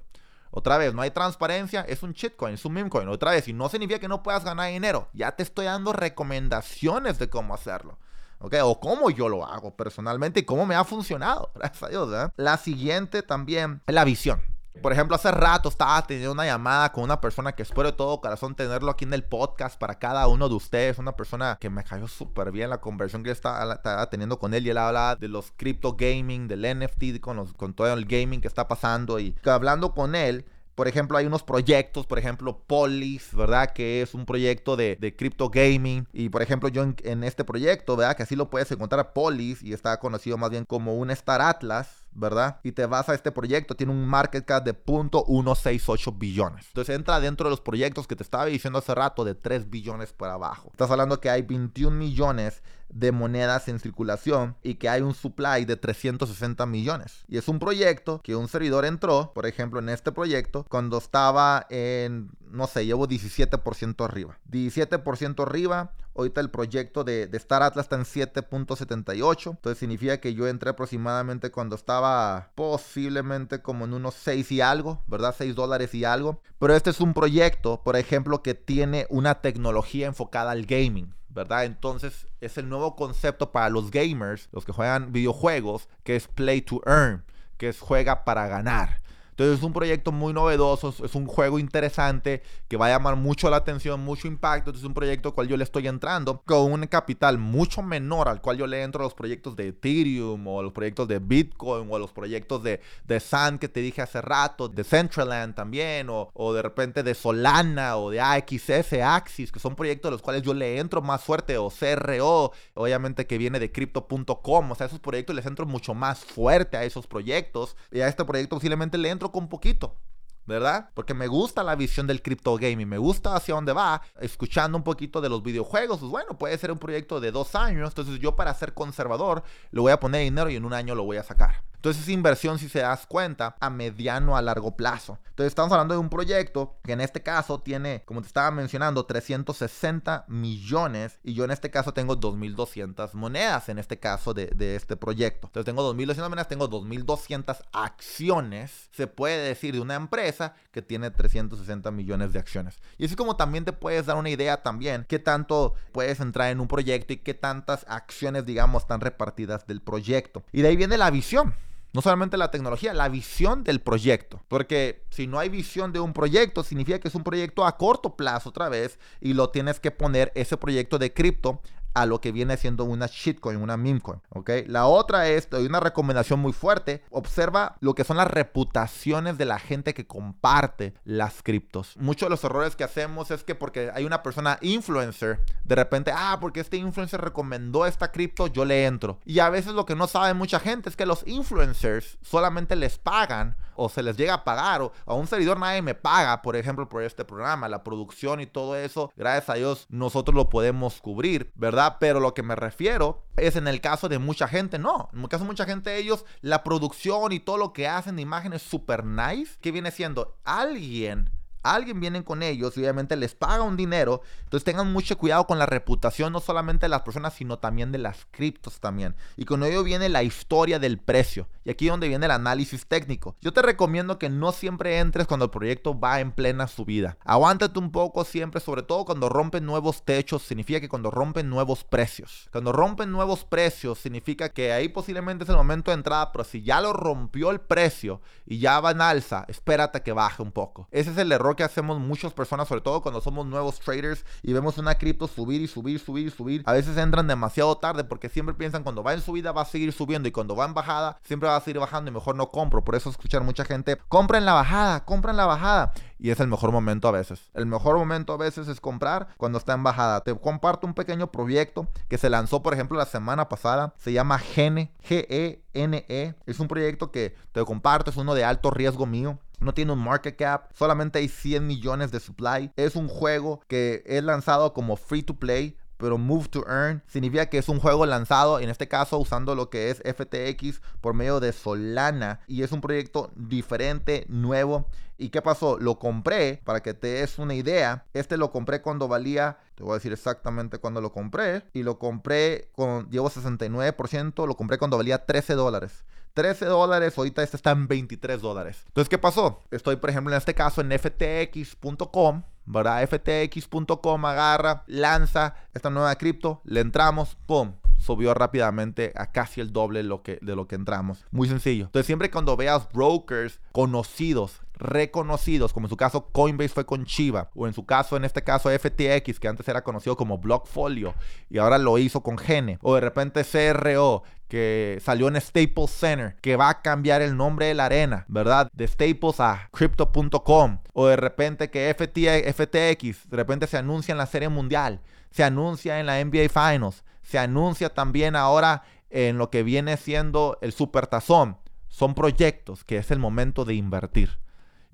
Otra 0.57 0.77
vez, 0.77 0.93
no 0.93 1.01
hay 1.01 1.11
transparencia, 1.11 1.81
es 1.81 2.01
un 2.01 2.13
shitcoin, 2.13 2.53
es 2.53 2.63
un 2.63 2.71
meme 2.71 2.89
coin. 2.89 3.09
Otra 3.09 3.31
vez, 3.31 3.45
y 3.49 3.53
no 3.53 3.67
significa 3.67 3.99
que 3.99 4.07
no 4.07 4.23
puedas 4.23 4.45
ganar 4.45 4.71
dinero. 4.71 5.09
Ya 5.11 5.33
te 5.33 5.43
estoy 5.43 5.65
dando 5.65 5.91
recomendaciones 5.91 7.19
de 7.19 7.29
cómo 7.29 7.53
hacerlo. 7.53 7.97
¿ok? 8.39 8.55
O 8.63 8.79
cómo 8.79 9.09
yo 9.09 9.27
lo 9.27 9.45
hago 9.45 9.75
personalmente 9.75 10.39
y 10.39 10.43
cómo 10.43 10.65
me 10.65 10.75
ha 10.75 10.85
funcionado, 10.85 11.51
gracias 11.55 11.83
a 11.83 11.89
Dios. 11.89 12.31
La 12.37 12.55
siguiente 12.55 13.21
también 13.21 13.81
es 13.85 13.93
la 13.93 14.05
visión. 14.05 14.41
Por 14.81 14.91
ejemplo, 14.91 15.15
hace 15.15 15.31
rato 15.31 15.69
estaba 15.69 16.05
teniendo 16.05 16.31
una 16.33 16.45
llamada 16.45 16.91
con 16.91 17.03
una 17.03 17.19
persona 17.19 17.53
que 17.53 17.63
espero 17.63 17.91
de 17.91 17.97
todo 17.97 18.21
corazón 18.21 18.55
tenerlo 18.55 18.91
aquí 18.91 19.05
en 19.05 19.13
el 19.13 19.23
podcast 19.23 19.79
para 19.79 19.97
cada 19.97 20.27
uno 20.27 20.47
de 20.47 20.55
ustedes. 20.55 20.99
Una 20.99 21.13
persona 21.13 21.57
que 21.59 21.69
me 21.69 21.83
cayó 21.83 22.07
súper 22.07 22.51
bien 22.51 22.69
la 22.69 22.81
conversión 22.81 23.23
que 23.23 23.31
estaba, 23.31 24.09
teniendo 24.09 24.37
con 24.37 24.53
él. 24.53 24.67
Y 24.67 24.69
él 24.69 24.77
hablaba 24.77 25.15
de 25.15 25.27
los 25.27 25.51
crypto 25.55 25.95
gaming, 25.97 26.47
del 26.47 26.61
NFT, 26.61 27.19
con, 27.19 27.73
todo 27.73 27.93
el 27.93 28.05
gaming 28.05 28.41
que 28.41 28.47
está 28.47 28.67
pasando. 28.67 29.19
Y 29.19 29.35
hablando 29.45 29.93
con 29.93 30.13
él, 30.13 30.45
por 30.75 30.89
ejemplo, 30.89 31.17
hay 31.17 31.25
unos 31.25 31.41
proyectos, 31.41 32.05
por 32.05 32.19
ejemplo, 32.19 32.59
Polis, 32.67 33.33
¿verdad? 33.33 33.71
Que 33.71 34.01
es 34.01 34.13
un 34.13 34.25
proyecto 34.25 34.75
de, 34.75 34.97
de 34.97 35.15
gaming. 35.51 36.05
Y 36.11 36.27
por 36.27 36.41
ejemplo, 36.41 36.67
yo 36.67 36.83
en, 36.83 37.23
este 37.23 37.45
proyecto, 37.45 37.95
¿verdad? 37.95 38.17
Que 38.17 38.23
así 38.23 38.35
lo 38.35 38.49
puedes 38.49 38.69
encontrar 38.71 39.13
Polis 39.13 39.63
y 39.63 39.71
está 39.71 39.97
conocido 39.99 40.37
más 40.37 40.49
bien 40.49 40.65
como 40.65 40.95
un 40.95 41.11
Star 41.11 41.41
Atlas. 41.41 42.04
¿Verdad? 42.15 42.59
Y 42.63 42.71
te 42.71 42.85
vas 42.85 43.09
a 43.09 43.13
este 43.13 43.31
proyecto, 43.31 43.75
tiene 43.75 43.93
un 43.93 44.07
market 44.07 44.45
cap 44.45 44.63
de 44.63 44.73
.168 44.73 46.17
billones. 46.17 46.65
Entonces 46.67 46.95
entra 46.95 47.19
dentro 47.19 47.47
de 47.47 47.51
los 47.51 47.61
proyectos 47.61 48.07
que 48.07 48.15
te 48.15 48.23
estaba 48.23 48.45
diciendo 48.45 48.79
hace 48.79 48.95
rato 48.95 49.23
de 49.25 49.35
3 49.35 49.69
billones 49.69 50.13
por 50.13 50.29
abajo. 50.29 50.69
Estás 50.71 50.89
hablando 50.89 51.19
que 51.19 51.29
hay 51.29 51.41
21 51.41 51.95
millones 51.95 52.63
de 52.95 53.11
monedas 53.11 53.67
en 53.67 53.79
circulación 53.79 54.55
y 54.63 54.75
que 54.75 54.87
hay 54.87 55.01
un 55.01 55.13
supply 55.13 55.65
de 55.65 55.75
360 55.75 56.65
millones. 56.65 57.25
Y 57.27 57.37
es 57.37 57.49
un 57.49 57.59
proyecto 57.59 58.21
que 58.23 58.37
un 58.37 58.47
servidor 58.47 58.85
entró, 58.85 59.33
por 59.35 59.45
ejemplo, 59.45 59.79
en 59.79 59.89
este 59.89 60.13
proyecto, 60.13 60.65
cuando 60.69 60.97
estaba 60.97 61.67
en, 61.69 62.31
no 62.49 62.67
sé, 62.67 62.85
llevo 62.85 63.05
17% 63.05 64.05
arriba. 64.05 64.39
17% 64.49 65.43
arriba, 65.43 65.91
ahorita 66.15 66.39
el 66.39 66.49
proyecto 66.49 67.03
de, 67.03 67.27
de 67.27 67.37
Star 67.37 67.63
Atlas 67.63 67.85
está 67.85 67.97
en 67.97 68.05
7.78. 68.05 69.51
Entonces 69.51 69.77
significa 69.77 70.21
que 70.21 70.33
yo 70.33 70.47
entré 70.47 70.69
aproximadamente 70.69 71.51
cuando 71.51 71.75
estaba 71.75 72.51
posiblemente 72.55 73.61
como 73.61 73.83
en 73.83 73.93
unos 73.93 74.13
6 74.15 74.53
y 74.53 74.61
algo, 74.61 75.03
¿verdad? 75.07 75.35
6 75.37 75.53
dólares 75.53 75.93
y 75.93 76.05
algo. 76.05 76.41
Pero 76.59 76.73
este 76.73 76.91
es 76.91 77.01
un 77.01 77.13
proyecto, 77.13 77.81
por 77.83 77.97
ejemplo, 77.97 78.41
que 78.41 78.53
tiene 78.53 79.05
una 79.09 79.41
tecnología 79.41 80.07
enfocada 80.07 80.51
al 80.51 80.65
gaming. 80.65 81.13
¿Verdad? 81.35 81.65
Entonces 81.65 82.27
es 82.41 82.57
el 82.57 82.69
nuevo 82.69 82.95
concepto 82.95 83.51
para 83.51 83.69
los 83.69 83.91
gamers, 83.91 84.49
los 84.51 84.65
que 84.65 84.71
juegan 84.71 85.11
videojuegos, 85.11 85.89
que 86.03 86.15
es 86.15 86.27
play 86.27 86.61
to 86.61 86.81
earn, 86.87 87.23
que 87.57 87.69
es 87.69 87.79
juega 87.79 88.23
para 88.23 88.47
ganar. 88.47 89.01
Entonces 89.35 89.57
es 89.57 89.63
un 89.63 89.73
proyecto 89.73 90.13
muy 90.13 90.31
novedoso, 90.31 90.95
es 91.03 91.13
un 91.13 91.27
juego 91.27 91.59
interesante 91.59 92.41
que 92.69 92.77
va 92.77 92.85
a 92.85 92.89
llamar 92.89 93.17
mucho 93.17 93.49
la 93.49 93.57
atención, 93.57 93.99
mucho 93.99 94.29
impacto. 94.29 94.69
Entonces 94.69 94.83
es 94.83 94.87
un 94.87 94.93
proyecto 94.93 95.29
al 95.29 95.35
cual 95.35 95.49
yo 95.49 95.57
le 95.57 95.65
estoy 95.65 95.87
entrando 95.89 96.41
con 96.45 96.71
un 96.71 96.87
capital 96.87 97.37
mucho 97.37 97.81
menor 97.81 98.29
al 98.29 98.41
cual 98.41 98.57
yo 98.57 98.65
le 98.65 98.81
entro 98.81 99.01
a 99.01 99.03
los 99.03 99.13
proyectos 99.13 99.57
de 99.57 99.67
Ethereum 99.67 100.47
o 100.47 100.63
los 100.63 100.71
proyectos 100.71 101.09
de 101.09 101.19
Bitcoin 101.19 101.87
o 101.91 101.99
los 101.99 102.13
proyectos 102.13 102.63
de, 102.63 102.79
de 103.05 103.19
Sun 103.19 103.59
que 103.59 103.67
te 103.67 103.81
dije 103.81 104.01
hace 104.01 104.21
rato, 104.21 104.69
de 104.69 104.85
Centraland 104.85 105.53
también 105.53 106.09
o, 106.09 106.29
o 106.33 106.53
de 106.53 106.61
repente 106.61 107.03
de 107.03 107.13
Solana 107.13 107.97
o 107.97 108.11
de 108.11 108.21
AXS, 108.21 108.93
Axis, 109.03 109.51
que 109.51 109.59
son 109.59 109.75
proyectos 109.75 110.07
a 110.07 110.11
los 110.11 110.21
cuales 110.21 110.43
yo 110.43 110.53
le 110.53 110.79
entro 110.79 111.01
más 111.01 111.21
fuerte 111.21 111.57
o 111.57 111.69
CRO, 111.69 112.53
obviamente 112.73 113.27
que 113.27 113.37
viene 113.37 113.59
de 113.59 113.71
crypto.com, 113.71 114.71
o 114.71 114.75
sea, 114.75 114.87
esos 114.87 114.99
proyectos 114.99 115.35
les 115.35 115.45
entro 115.45 115.65
mucho 115.65 115.93
más 115.93 116.23
fuerte 116.23 116.77
a 116.77 116.85
esos 116.85 117.05
proyectos 117.05 117.75
y 117.91 117.99
a 117.99 118.07
este 118.07 118.23
proyecto 118.23 118.55
posiblemente 118.55 118.97
le 118.97 119.09
entro 119.09 119.24
con 119.31 119.49
poquito. 119.49 119.97
¿verdad? 120.45 120.89
Porque 120.93 121.13
me 121.13 121.27
gusta 121.27 121.63
la 121.63 121.75
visión 121.75 122.07
del 122.07 122.21
crypto 122.21 122.55
gaming, 122.55 122.87
me 122.87 122.97
gusta 122.97 123.35
hacia 123.35 123.55
dónde 123.55 123.73
va, 123.73 124.01
escuchando 124.19 124.77
un 124.77 124.83
poquito 124.83 125.19
de 125.21 125.29
los 125.29 125.41
videojuegos, 125.41 125.99
pues 125.99 126.11
bueno, 126.11 126.37
puede 126.37 126.57
ser 126.57 126.71
un 126.71 126.77
proyecto 126.77 127.19
de 127.19 127.31
dos 127.31 127.55
años, 127.55 127.89
entonces 127.89 128.19
yo 128.19 128.35
para 128.35 128.53
ser 128.53 128.73
conservador 128.73 129.43
le 129.71 129.81
voy 129.81 129.91
a 129.91 129.99
poner 129.99 130.21
dinero 130.21 130.49
y 130.49 130.55
en 130.55 130.65
un 130.65 130.73
año 130.73 130.93
lo 130.93 131.03
voy 131.03 131.17
a 131.17 131.23
sacar. 131.23 131.63
Entonces 131.85 132.01
es 132.01 132.09
inversión, 132.09 132.57
si 132.57 132.67
se 132.67 132.79
das 132.79 133.05
cuenta, 133.05 133.55
a 133.59 133.69
mediano 133.69 134.35
a 134.35 134.41
largo 134.41 134.75
plazo. 134.75 135.19
Entonces 135.29 135.51
estamos 135.51 135.71
hablando 135.71 135.93
de 135.93 135.99
un 135.99 136.09
proyecto 136.09 136.79
que 136.83 136.93
en 136.93 136.99
este 136.99 137.21
caso 137.21 137.59
tiene, 137.59 138.01
como 138.05 138.21
te 138.21 138.27
estaba 138.27 138.49
mencionando, 138.49 139.05
360 139.05 140.25
millones 140.27 141.19
y 141.23 141.35
yo 141.35 141.43
en 141.43 141.51
este 141.51 141.69
caso 141.69 141.93
tengo 141.93 142.19
2.200 142.19 143.13
monedas 143.13 143.69
en 143.69 143.77
este 143.77 143.99
caso 143.99 144.33
de, 144.33 144.47
de 144.47 144.75
este 144.75 144.97
proyecto. 144.97 145.45
Entonces 145.45 145.65
tengo 145.65 145.93
2.200 145.93 146.27
monedas, 146.27 146.47
tengo 146.47 146.67
2.200 146.67 147.55
acciones, 147.71 148.89
se 148.91 149.05
puede 149.05 149.47
decir, 149.47 149.75
de 149.75 149.79
una 149.79 149.93
empresa 149.93 150.55
que 150.71 150.81
tiene 150.81 151.11
360 151.11 151.91
millones 151.91 152.33
de 152.33 152.39
acciones. 152.39 152.81
Y 152.97 153.05
así 153.05 153.15
como 153.15 153.35
también 153.35 153.63
te 153.63 153.73
puedes 153.73 154.07
dar 154.07 154.17
una 154.17 154.31
idea 154.31 154.63
también 154.63 155.05
qué 155.07 155.19
tanto 155.19 155.75
puedes 155.91 156.19
entrar 156.19 156.49
en 156.49 156.61
un 156.61 156.67
proyecto 156.67 157.13
y 157.13 157.17
qué 157.17 157.35
tantas 157.35 157.85
acciones, 157.87 158.43
digamos, 158.43 158.81
están 158.81 159.01
repartidas 159.01 159.67
del 159.67 159.83
proyecto. 159.83 160.41
Y 160.51 160.63
de 160.63 160.69
ahí 160.69 160.77
viene 160.77 160.97
la 160.97 161.11
visión. 161.11 161.53
No 161.95 162.01
solamente 162.01 162.35
la 162.35 162.51
tecnología, 162.51 162.93
la 162.93 163.07
visión 163.07 163.63
del 163.63 163.79
proyecto. 163.79 164.43
Porque 164.49 165.05
si 165.11 165.27
no 165.27 165.39
hay 165.39 165.47
visión 165.47 165.93
de 165.93 166.01
un 166.01 166.11
proyecto, 166.11 166.61
significa 166.61 166.99
que 166.99 167.07
es 167.07 167.15
un 167.15 167.23
proyecto 167.23 167.65
a 167.65 167.77
corto 167.77 168.17
plazo 168.17 168.49
otra 168.49 168.67
vez 168.67 168.99
y 169.21 169.33
lo 169.33 169.49
tienes 169.49 169.79
que 169.79 169.91
poner 169.91 170.29
ese 170.35 170.57
proyecto 170.57 170.99
de 170.99 171.13
cripto 171.13 171.61
a 171.95 172.05
lo 172.05 172.21
que 172.21 172.31
viene 172.31 172.57
siendo 172.57 172.83
una 172.83 173.07
shitcoin, 173.07 173.57
una 173.57 173.77
meme 173.77 174.01
coin, 174.01 174.21
¿ok? 174.29 174.51
La 174.67 174.85
otra 174.85 175.29
es, 175.29 175.49
doy 175.49 175.65
una 175.65 175.79
recomendación 175.79 176.39
muy 176.39 176.53
fuerte, 176.53 177.03
observa 177.09 177.77
lo 177.79 177.95
que 177.95 178.03
son 178.03 178.17
las 178.17 178.27
reputaciones 178.27 179.37
de 179.37 179.45
la 179.45 179.59
gente 179.59 179.93
que 179.93 180.05
comparte 180.05 180.93
las 181.05 181.41
criptos. 181.41 181.95
Muchos 181.97 182.27
de 182.27 182.31
los 182.31 182.43
errores 182.43 182.75
que 182.75 182.83
hacemos 182.83 183.31
es 183.31 183.43
que 183.43 183.55
porque 183.55 183.91
hay 183.93 184.05
una 184.05 184.21
persona 184.21 184.59
influencer, 184.61 185.43
de 185.63 185.75
repente, 185.75 186.11
ah, 186.13 186.37
porque 186.39 186.59
este 186.59 186.77
influencer 186.77 187.21
recomendó 187.21 187.85
esta 187.85 188.11
cripto, 188.11 188.47
yo 188.47 188.65
le 188.65 188.85
entro. 188.85 189.19
Y 189.25 189.39
a 189.39 189.49
veces 189.49 189.73
lo 189.73 189.85
que 189.85 189.95
no 189.95 190.07
sabe 190.07 190.33
mucha 190.33 190.59
gente 190.59 190.89
es 190.89 190.97
que 190.97 191.05
los 191.05 191.25
influencers 191.25 192.17
solamente 192.21 192.75
les 192.75 192.97
pagan 192.97 193.55
o 193.75 193.89
se 193.89 194.03
les 194.03 194.17
llega 194.17 194.33
a 194.33 194.43
pagar, 194.43 194.81
o 194.81 194.91
a 195.05 195.13
un 195.13 195.27
servidor 195.27 195.59
nadie 195.59 195.81
me 195.81 195.95
paga, 195.95 196.41
por 196.41 196.55
ejemplo, 196.55 196.87
por 196.89 197.03
este 197.03 197.25
programa, 197.25 197.69
la 197.69 197.83
producción 197.83 198.41
y 198.41 198.45
todo 198.45 198.75
eso, 198.75 199.11
gracias 199.15 199.49
a 199.49 199.53
Dios 199.55 199.85
nosotros 199.89 200.35
lo 200.35 200.49
podemos 200.49 201.01
cubrir, 201.01 201.51
¿verdad? 201.55 201.97
Pero 201.99 202.19
lo 202.19 202.33
que 202.33 202.43
me 202.43 202.55
refiero 202.55 203.23
es 203.37 203.55
en 203.55 203.67
el 203.67 203.81
caso 203.81 204.09
de 204.09 204.19
mucha 204.19 204.47
gente, 204.47 204.79
no. 204.79 205.09
En 205.13 205.21
el 205.21 205.29
caso 205.29 205.43
de 205.43 205.49
mucha 205.49 205.65
gente, 205.65 205.97
ellos, 205.97 206.25
la 206.41 206.63
producción 206.63 207.31
y 207.31 207.39
todo 207.39 207.57
lo 207.57 207.73
que 207.73 207.87
hacen 207.87 208.15
de 208.15 208.21
imágenes 208.21 208.61
super 208.61 209.05
nice, 209.05 209.57
que 209.61 209.71
viene 209.71 209.91
siendo 209.91 210.37
alguien 210.43 211.34
alguien 211.73 211.99
viene 211.99 212.23
con 212.23 212.43
ellos 212.43 212.77
y 212.77 212.81
obviamente 212.81 213.15
les 213.15 213.35
paga 213.35 213.63
un 213.63 213.77
dinero. 213.77 214.21
Entonces 214.43 214.63
tengan 214.63 214.91
mucho 214.91 215.17
cuidado 215.17 215.47
con 215.47 215.59
la 215.59 215.65
reputación, 215.65 216.33
no 216.33 216.39
solamente 216.39 216.85
de 216.85 216.89
las 216.89 217.01
personas, 217.01 217.33
sino 217.33 217.59
también 217.59 217.91
de 217.91 217.97
las 217.97 218.27
criptos 218.31 218.79
también. 218.79 219.15
Y 219.37 219.45
con 219.45 219.63
ello 219.63 219.83
viene 219.83 220.09
la 220.09 220.23
historia 220.23 220.79
del 220.79 220.99
precio. 220.99 221.47
Y 221.63 221.71
aquí 221.71 221.85
es 221.85 221.91
donde 221.91 222.07
viene 222.07 222.25
el 222.25 222.31
análisis 222.31 222.85
técnico. 222.85 223.35
Yo 223.41 223.53
te 223.53 223.61
recomiendo 223.61 224.19
que 224.19 224.29
no 224.29 224.51
siempre 224.51 224.99
entres 224.99 225.27
cuando 225.27 225.45
el 225.45 225.51
proyecto 225.51 225.99
va 225.99 226.19
en 226.19 226.31
plena 226.31 226.67
subida. 226.67 227.17
Aguántate 227.23 227.79
un 227.79 227.91
poco 227.91 228.23
siempre, 228.23 228.61
sobre 228.61 228.83
todo 228.83 229.05
cuando 229.05 229.29
rompen 229.29 229.65
nuevos 229.65 230.03
techos, 230.03 230.43
significa 230.43 230.79
que 230.79 230.89
cuando 230.89 231.11
rompen 231.11 231.49
nuevos 231.49 231.83
precios. 231.83 232.49
Cuando 232.51 232.71
rompen 232.71 233.11
nuevos 233.11 233.45
precios, 233.45 233.99
significa 233.99 234.49
que 234.49 234.71
ahí 234.71 234.89
posiblemente 234.89 235.43
es 235.43 235.49
el 235.49 235.55
momento 235.55 235.91
de 235.91 235.95
entrada, 235.95 236.31
pero 236.31 236.43
si 236.43 236.61
ya 236.61 236.81
lo 236.81 236.93
rompió 236.93 237.51
el 237.51 237.61
precio 237.61 238.21
y 238.45 238.59
ya 238.59 238.79
va 238.79 238.91
en 238.91 239.01
alza, 239.01 239.45
espérate 239.47 240.01
que 240.01 240.11
baje 240.11 240.43
un 240.43 240.51
poco. 240.51 240.87
Ese 240.91 241.11
es 241.11 241.17
el 241.17 241.31
error 241.31 241.54
que 241.55 241.63
hacemos 241.63 241.99
muchas 241.99 242.33
personas, 242.33 242.67
sobre 242.67 242.81
todo 242.81 243.01
cuando 243.01 243.21
somos 243.21 243.45
nuevos 243.45 243.79
traders 243.79 244.25
y 244.41 244.53
vemos 244.53 244.77
una 244.77 244.95
cripto 244.95 245.27
subir 245.27 245.61
y 245.61 245.67
subir, 245.67 245.99
subir 245.99 246.27
y 246.27 246.31
subir. 246.31 246.63
A 246.65 246.73
veces 246.73 246.97
entran 246.97 247.27
demasiado 247.27 247.77
tarde 247.77 248.03
porque 248.03 248.29
siempre 248.29 248.55
piensan 248.55 248.83
cuando 248.83 249.03
va 249.03 249.13
en 249.13 249.21
subida 249.21 249.51
va 249.51 249.61
a 249.61 249.65
seguir 249.65 249.91
subiendo 249.93 250.27
y 250.27 250.31
cuando 250.31 250.55
va 250.55 250.65
en 250.65 250.73
bajada 250.73 251.17
siempre 251.23 251.49
va 251.49 251.55
a 251.55 251.61
seguir 251.61 251.79
bajando 251.79 252.09
y 252.09 252.13
mejor 252.13 252.35
no 252.35 252.51
compro. 252.51 252.83
Por 252.83 252.95
eso 252.95 253.09
escuchar 253.09 253.43
mucha 253.43 253.65
gente, 253.65 253.97
compra 254.07 254.37
en 254.37 254.45
la 254.45 254.53
bajada, 254.53 255.05
compra 255.05 255.31
en 255.31 255.37
la 255.37 255.45
bajada. 255.45 255.93
Y 256.17 256.29
es 256.31 256.39
el 256.39 256.47
mejor 256.47 256.71
momento 256.71 257.07
a 257.07 257.11
veces. 257.11 257.41
El 257.53 257.65
mejor 257.65 257.97
momento 257.97 258.33
a 258.33 258.37
veces 258.37 258.67
es 258.67 258.79
comprar 258.79 259.27
cuando 259.37 259.57
está 259.57 259.73
en 259.73 259.83
bajada. 259.83 260.21
Te 260.21 260.33
comparto 260.33 260.87
un 260.87 260.93
pequeño 260.93 261.31
proyecto 261.31 261.87
que 262.07 262.17
se 262.17 262.29
lanzó, 262.29 262.63
por 262.63 262.73
ejemplo, 262.73 262.97
la 262.97 263.05
semana 263.05 263.49
pasada. 263.49 263.93
Se 263.97 264.13
llama 264.13 264.39
Gene, 264.39 264.91
G-E-N-E. 265.07 266.05
-E. 266.07 266.35
Es 266.45 266.59
un 266.59 266.67
proyecto 266.67 267.11
que 267.11 267.35
te 267.51 267.63
comparto, 267.65 268.11
es 268.11 268.17
uno 268.17 268.33
de 268.33 268.45
alto 268.45 268.71
riesgo 268.71 269.05
mío. 269.05 269.39
No 269.59 269.73
tiene 269.73 269.93
un 269.93 270.03
market 270.03 270.35
cap, 270.35 270.71
solamente 270.73 271.19
hay 271.19 271.27
100 271.27 271.65
millones 271.65 272.11
de 272.11 272.19
supply. 272.19 272.71
Es 272.75 272.95
un 272.95 273.07
juego 273.07 273.61
que 273.67 274.03
es 274.05 274.23
lanzado 274.23 274.73
como 274.73 274.95
free 274.95 275.23
to 275.23 275.35
play, 275.35 275.77
pero 275.97 276.17
Move 276.17 276.47
to 276.49 276.65
Earn 276.67 277.03
significa 277.07 277.47
que 277.47 277.57
es 277.57 277.69
un 277.69 277.79
juego 277.79 278.05
lanzado, 278.05 278.59
en 278.59 278.69
este 278.69 278.87
caso 278.87 279.17
usando 279.17 279.55
lo 279.55 279.69
que 279.69 279.89
es 279.89 279.99
FTX 279.99 280.81
por 281.01 281.13
medio 281.13 281.39
de 281.39 281.53
Solana 281.53 282.41
y 282.47 282.63
es 282.63 282.71
un 282.71 282.81
proyecto 282.81 283.31
diferente, 283.35 284.25
nuevo. 284.27 284.87
¿Y 285.17 285.29
qué 285.29 285.41
pasó? 285.41 285.77
Lo 285.79 285.97
compré, 285.97 286.61
para 286.65 286.81
que 286.81 286.93
te 286.93 287.07
des 287.07 287.39
una 287.39 287.53
idea, 287.53 288.05
este 288.13 288.37
lo 288.37 288.51
compré 288.51 288.81
cuando 288.81 289.07
valía, 289.07 289.57
te 289.75 289.83
voy 289.83 289.91
a 289.91 289.95
decir 289.95 290.11
exactamente 290.11 290.77
cuándo 290.77 291.01
lo 291.01 291.11
compré, 291.11 291.63
y 291.73 291.83
lo 291.83 291.99
compré 291.99 292.69
con, 292.73 293.09
llevo 293.09 293.29
69%, 293.29 294.47
lo 294.47 294.55
compré 294.55 294.77
cuando 294.77 294.97
valía 294.97 295.25
13 295.25 295.53
dólares. 295.53 296.03
13 296.33 296.65
dólares, 296.65 297.17
ahorita 297.17 297.43
este 297.43 297.55
está 297.55 297.71
en 297.71 297.87
23 297.87 298.41
dólares. 298.41 298.83
Entonces, 298.87 299.07
¿qué 299.07 299.17
pasó? 299.17 299.63
Estoy, 299.71 299.95
por 299.95 300.09
ejemplo, 300.09 300.33
en 300.33 300.37
este 300.37 300.53
caso 300.53 300.81
en 300.81 300.91
ftx.com, 300.91 302.43
¿verdad? 302.65 303.07
ftx.com 303.07 304.25
agarra, 304.25 304.83
lanza 304.87 305.55
esta 305.73 305.89
nueva 305.89 306.13
cripto, 306.15 306.61
le 306.65 306.81
entramos, 306.81 307.37
¡pum! 307.45 307.75
subió 307.97 308.33
rápidamente 308.33 309.13
a 309.15 309.31
casi 309.31 309.61
el 309.61 309.71
doble 309.71 309.99
de 309.99 310.03
lo, 310.03 310.21
que, 310.21 310.37
de 310.41 310.55
lo 310.55 310.67
que 310.67 310.75
entramos. 310.75 311.25
Muy 311.31 311.47
sencillo. 311.47 311.85
Entonces 311.85 312.05
siempre 312.05 312.29
cuando 312.29 312.55
veas 312.55 312.91
brokers 312.91 313.59
conocidos, 313.71 314.61
reconocidos, 314.77 315.73
como 315.73 315.85
en 315.85 315.89
su 315.89 315.97
caso 315.97 316.29
Coinbase 316.31 316.69
fue 316.69 316.85
con 316.85 317.05
Chiva, 317.05 317.49
o 317.55 317.67
en 317.67 317.73
su 317.73 317.85
caso, 317.85 318.17
en 318.17 318.25
este 318.25 318.43
caso 318.43 318.69
FTX, 318.69 319.39
que 319.39 319.47
antes 319.47 319.67
era 319.67 319.83
conocido 319.83 320.15
como 320.15 320.37
Blockfolio 320.37 321.13
y 321.49 321.57
ahora 321.57 321.77
lo 321.77 321.97
hizo 321.97 322.21
con 322.21 322.37
Gene, 322.37 322.77
o 322.81 322.95
de 322.95 323.01
repente 323.01 323.43
CRO, 323.43 324.23
que 324.47 324.99
salió 325.03 325.27
en 325.27 325.41
Staples 325.41 325.91
Center, 325.91 326.35
que 326.41 326.55
va 326.55 326.69
a 326.69 326.81
cambiar 326.81 327.21
el 327.21 327.35
nombre 327.35 327.65
de 327.67 327.73
la 327.73 327.85
arena, 327.85 328.25
¿verdad? 328.27 328.69
De 328.73 328.87
Staples 328.87 329.39
a 329.39 329.69
Crypto.com, 329.71 330.79
o 330.93 331.07
de 331.07 331.15
repente 331.15 331.69
que 331.69 331.93
FTX, 331.93 333.29
de 333.29 333.37
repente 333.37 333.67
se 333.67 333.77
anuncia 333.77 334.11
en 334.11 334.17
la 334.17 334.27
Serie 334.27 334.49
Mundial, 334.49 335.01
se 335.31 335.43
anuncia 335.43 335.99
en 335.99 336.05
la 336.05 336.23
NBA 336.23 336.49
Finals, 336.49 337.03
se 337.23 337.39
anuncia 337.39 337.89
también 337.89 338.35
ahora 338.35 338.83
en 339.09 339.37
lo 339.37 339.49
que 339.49 339.63
viene 339.63 339.97
siendo 339.97 340.57
el 340.61 340.73
Supertazón. 340.73 341.57
Son 341.87 342.13
proyectos 342.13 342.83
que 342.83 342.97
es 342.97 343.09
el 343.11 343.19
momento 343.19 343.65
de 343.65 343.73
invertir. 343.73 344.37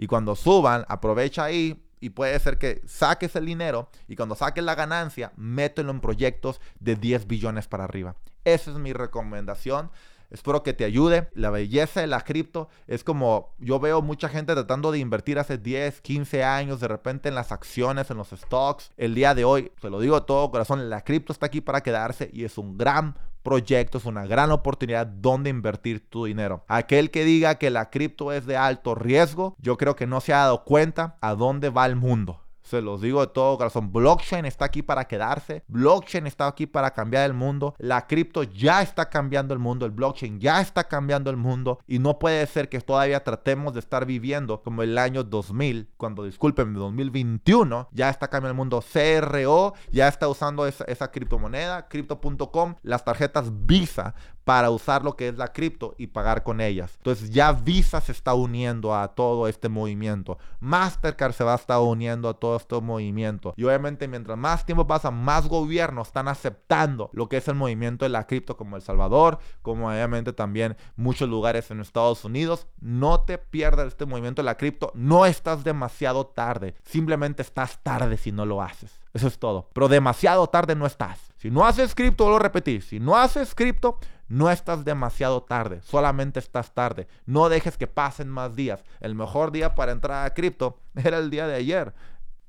Y 0.02 0.08
cuando 0.08 0.36
suban, 0.36 0.84
aprovecha 0.88 1.44
ahí 1.44 1.86
y 2.00 2.10
puede 2.10 2.38
ser 2.40 2.58
que 2.58 2.82
saques 2.88 3.36
el 3.36 3.46
dinero 3.46 3.88
y 4.08 4.16
cuando 4.16 4.34
saques 4.34 4.64
la 4.64 4.74
ganancia, 4.74 5.32
mételo 5.36 5.92
en 5.92 6.02
proyectos 6.02 6.60
de 6.80 6.96
10 6.96 7.28
billones 7.28 7.68
para 7.68 7.84
arriba. 7.84 8.16
Esa 8.44 8.72
es 8.72 8.78
mi 8.78 8.94
recomendación. 8.94 9.92
Espero 10.32 10.64
que 10.64 10.74
te 10.74 10.86
ayude. 10.86 11.30
La 11.36 11.52
belleza 11.52 12.02
de 12.02 12.08
la 12.08 12.22
cripto 12.22 12.68
es 12.88 13.04
como 13.04 13.54
yo 13.60 13.80
veo 13.80 14.02
mucha 14.02 14.28
gente 14.28 14.54
tratando 14.56 14.92
de 14.92 14.98
invertir 14.98 15.38
hace 15.38 15.60
10, 15.60 16.02
15 16.02 16.44
años 16.44 16.80
de 16.80 16.88
repente 16.88 17.30
en 17.30 17.36
las 17.36 17.52
acciones, 17.52 18.10
en 18.10 18.18
los 18.18 18.30
stocks. 18.32 18.92
El 18.98 19.14
día 19.14 19.36
de 19.36 19.46
hoy, 19.46 19.72
te 19.80 19.92
lo 19.92 20.00
digo 20.00 20.20
de 20.20 20.26
todo 20.26 20.50
corazón, 20.50 20.90
la 20.90 21.04
cripto 21.04 21.32
está 21.32 21.46
aquí 21.46 21.62
para 21.62 21.82
quedarse 21.82 22.28
y 22.34 22.44
es 22.44 22.58
un 22.58 22.76
gran 22.76 23.16
proyecto, 23.44 23.98
es 23.98 24.06
una 24.06 24.26
gran 24.26 24.52
oportunidad 24.52 25.08
donde 25.08 25.50
invertir 25.50 26.08
tu 26.10 26.26
dinero. 26.26 26.64
Aquel 26.68 27.12
que 27.12 27.26
diga 27.26 27.56
que 27.56 27.70
la 27.70 27.90
cripto 27.90 28.32
es 28.32 28.46
de 28.46 28.58
alto 28.58 28.96
riesgo, 28.96 29.56
yo 29.60 29.78
creo 29.78 29.96
que 29.96 30.08
no 30.08 30.22
se 30.22 30.34
ha 30.34 30.40
dado 30.40 30.64
cuenta 30.64 31.18
a 31.22 31.36
dónde 31.36 31.70
va 31.70 31.86
el 31.86 31.96
mundo. 31.96 32.41
Se 32.64 32.82
los 32.82 33.02
digo 33.02 33.22
de 33.22 33.28
todo 33.28 33.58
corazón. 33.58 33.92
Blockchain 33.92 34.46
está 34.46 34.66
aquí 34.66 34.82
para 34.82 35.06
quedarse. 35.06 35.64
Blockchain 35.68 36.28
está 36.28 36.48
aquí 36.48 36.68
para 36.68 36.92
cambiar 36.92 37.26
el 37.26 37.34
mundo. 37.34 37.76
La 37.78 38.08
cripto 38.08 38.44
ya 38.44 38.82
está 38.82 39.10
cambiando 39.10 39.54
el 39.54 39.60
mundo. 39.60 39.86
El 39.86 39.92
blockchain 39.92 40.40
ya 40.40 40.62
está 40.62 40.86
cambiando 40.86 41.30
el 41.30 41.38
mundo. 41.38 41.80
Y 41.88 42.00
no 42.00 42.20
puede 42.20 42.46
ser 42.48 42.70
que 42.70 42.80
todavía 42.80 43.24
tratemos 43.24 43.74
de 43.74 43.80
estar 43.80 44.06
viviendo 44.06 44.62
como 44.62 44.84
el 44.84 44.98
año 44.98 45.24
2000. 45.24 45.90
Cuando, 45.98 46.24
disculpen, 46.24 46.74
2021 46.74 47.90
ya 47.92 48.10
está 48.10 48.30
cambiando 48.30 48.52
el 48.52 48.58
mundo. 48.58 48.84
CRO 48.94 49.74
ya 49.92 50.08
está 50.08 50.28
usando 50.28 50.66
esa, 50.68 50.84
esa 50.86 51.12
criptomoneda. 51.12 51.88
Crypto.com. 51.88 52.76
Las 52.84 53.04
tarjetas 53.04 53.52
Visa 53.66 54.16
para 54.44 54.70
usar 54.72 55.04
lo 55.04 55.16
que 55.16 55.28
es 55.28 55.38
la 55.38 55.50
cripto 55.50 55.96
y 55.98 56.08
pagar 56.08 56.44
con 56.44 56.62
ellas. 56.62 56.94
Entonces 56.98 57.30
ya 57.32 57.52
Visa 57.54 58.02
se 58.02 58.12
está 58.12 58.34
uniendo 58.34 58.96
a 58.96 59.10
todo 59.10 59.48
este 59.48 59.70
movimiento. 59.70 60.38
Mastercard 60.60 61.34
se 61.34 61.44
va 61.44 61.54
a 61.54 61.58
estar 61.58 61.80
uniendo 61.80 62.28
a 62.30 62.34
todo 62.34 62.51
este 62.58 62.80
movimiento. 62.82 63.54
Y 63.58 63.64
obviamente 63.64 64.08
mientras 64.08 64.38
más 64.38 64.66
tiempo 64.66 64.88
pasa, 64.88 65.12
más 65.12 65.48
gobiernos 65.48 66.08
están 66.08 66.28
aceptando 66.28 67.10
lo 67.14 67.30
que 67.30 67.38
es 67.38 67.48
el 67.48 67.56
movimiento 67.56 68.06
de 68.06 68.10
la 68.10 68.28
cripto 68.28 68.58
como 68.58 68.76
El 68.76 68.82
Salvador, 68.82 69.40
como 69.62 69.90
obviamente 69.90 70.34
también 70.34 70.78
muchos 70.96 71.30
lugares 71.30 71.72
en 71.72 71.80
Estados 71.80 72.26
Unidos. 72.26 72.68
No 72.80 73.22
te 73.22 73.38
pierdas 73.38 73.88
este 73.88 74.06
movimiento 74.06 74.42
de 74.42 74.46
la 74.46 74.58
cripto. 74.58 74.92
No 74.96 75.26
estás 75.26 75.64
demasiado 75.64 76.28
tarde. 76.28 76.76
Simplemente 76.84 77.42
estás 77.42 77.80
tarde 77.84 78.18
si 78.18 78.32
no 78.32 78.46
lo 78.46 78.62
haces. 78.62 79.00
Eso 79.14 79.28
es 79.28 79.40
todo. 79.40 79.70
Pero 79.74 79.88
demasiado 79.88 80.48
tarde 80.48 80.76
no 80.76 80.86
estás. 80.86 81.32
Si 81.38 81.50
no 81.50 81.66
haces 81.66 81.96
cripto, 81.96 82.30
lo 82.30 82.40
repetir. 82.40 82.82
Si 82.82 83.00
no 83.00 83.18
haces 83.18 83.56
cripto, 83.56 84.00
no 84.32 84.50
estás 84.50 84.86
demasiado 84.86 85.44
tarde, 85.44 85.82
solamente 85.82 86.40
estás 86.40 86.74
tarde. 86.74 87.10
No 87.26 87.50
dejes 87.50 87.78
que 87.78 87.88
pasen 87.88 88.30
más 88.30 88.56
días. 88.56 88.82
El 89.02 89.14
mejor 89.14 89.52
día 89.52 89.76
para 89.76 89.92
entrar 89.92 90.26
a 90.26 90.34
cripto 90.34 90.80
era 90.96 91.18
el 91.18 91.30
día 91.30 91.48
de 91.48 91.56
ayer, 91.56 91.94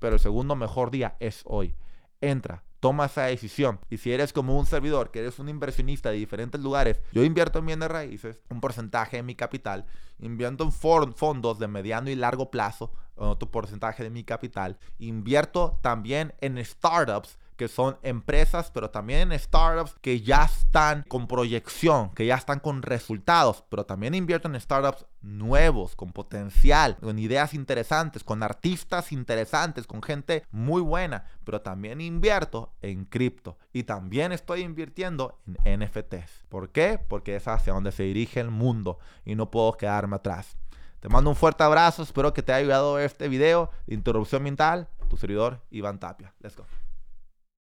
pero 0.03 0.15
el 0.15 0.21
segundo 0.21 0.57
mejor 0.57 0.91
día 0.91 1.17
es 1.21 1.43
hoy. 1.45 1.77
Entra, 2.21 2.65
toma 2.81 3.07
esa 3.07 3.23
decisión. 3.27 3.79
Y 3.89 3.99
si 3.99 4.11
eres 4.13 4.33
como 4.33 4.59
un 4.59 4.67
servidor, 4.67 5.13
que 5.13 5.21
eres 5.21 5.39
un 5.39 5.49
inversionista 5.49 6.11
de 6.11 6.17
diferentes 6.17 6.61
lugares, 6.61 7.01
yo 7.13 7.23
invierto 7.23 7.61
en 7.61 7.67
bienes 7.67 7.89
raíces, 7.89 8.41
un 8.51 8.61
porcentaje 8.61 9.19
de 9.19 9.23
mi 9.23 9.37
capital, 9.37 9.87
invierto 10.19 10.65
en 10.65 10.73
fondos 11.15 11.61
de 11.61 11.69
mediano 11.69 12.11
y 12.11 12.17
largo 12.17 12.51
plazo, 12.51 12.93
otro 13.15 13.49
porcentaje 13.49 14.03
de 14.03 14.11
mi 14.11 14.25
capital, 14.25 14.77
invierto 14.99 15.79
también 15.83 16.35
en 16.41 16.63
startups 16.65 17.39
que 17.57 17.69
son 17.69 17.99
empresas, 18.03 18.71
pero 18.73 18.91
también 18.91 19.37
startups 19.39 19.95
que 20.01 20.21
ya 20.21 20.45
están 20.45 21.05
con 21.09 21.27
proyección, 21.27 22.11
que 22.11 22.27
ya 22.27 22.37
están 22.37 22.61
con 22.61 22.83
resultados, 22.83 23.65
pero 23.69 23.87
también 23.87 24.15
invierto 24.15 24.49
en 24.49 24.61
startups 24.61 25.07
nuevos, 25.21 25.95
con 25.95 26.13
potencial, 26.13 26.97
con 26.97 27.19
ideas 27.19 27.55
interesantes, 27.55 28.25
con 28.25 28.43
artistas 28.43 29.13
interesantes, 29.13 29.87
con 29.87 30.03
gente 30.03 30.45
muy 30.51 30.83
buena, 30.83 31.25
pero 31.45 31.61
también 31.61 32.01
invierto 32.01 32.73
en 32.83 33.05
cripto 33.05 33.59
y 33.73 33.85
también 33.85 34.33
estoy 34.33 34.63
invirtiendo 34.63 35.39
en 35.47 35.81
NFTs. 35.81 36.45
¿Por 36.49 36.71
qué? 36.71 36.99
Porque 37.09 37.37
es 37.37 37.49
hacia 37.49 37.73
donde 37.73 37.93
se 37.93 38.03
dirige 38.03 38.41
el 38.41 38.51
mundo 38.51 38.99
y 39.25 39.35
no 39.35 39.51
puedo 39.51 39.73
quedarme 39.75 40.17
atrás. 40.17 40.57
Te 41.01 41.09
mando 41.09 41.31
un 41.31 41.37
fuerte 41.37 41.65
abrazo, 41.65 42.05
espero 42.05 42.33
que 42.33 42.43
te 42.43 42.53
haya 42.53 42.61
ayudado 42.61 42.99
este 43.01 43.29
video 43.29 43.71
de 43.87 43.95
interrupción 43.95 44.43
mental. 44.45 44.89
Tu 45.11 45.17
servidor 45.17 45.61
Iván 45.71 45.99
Tapia. 45.99 46.33
Let's 46.41 46.57
go. 46.57 46.65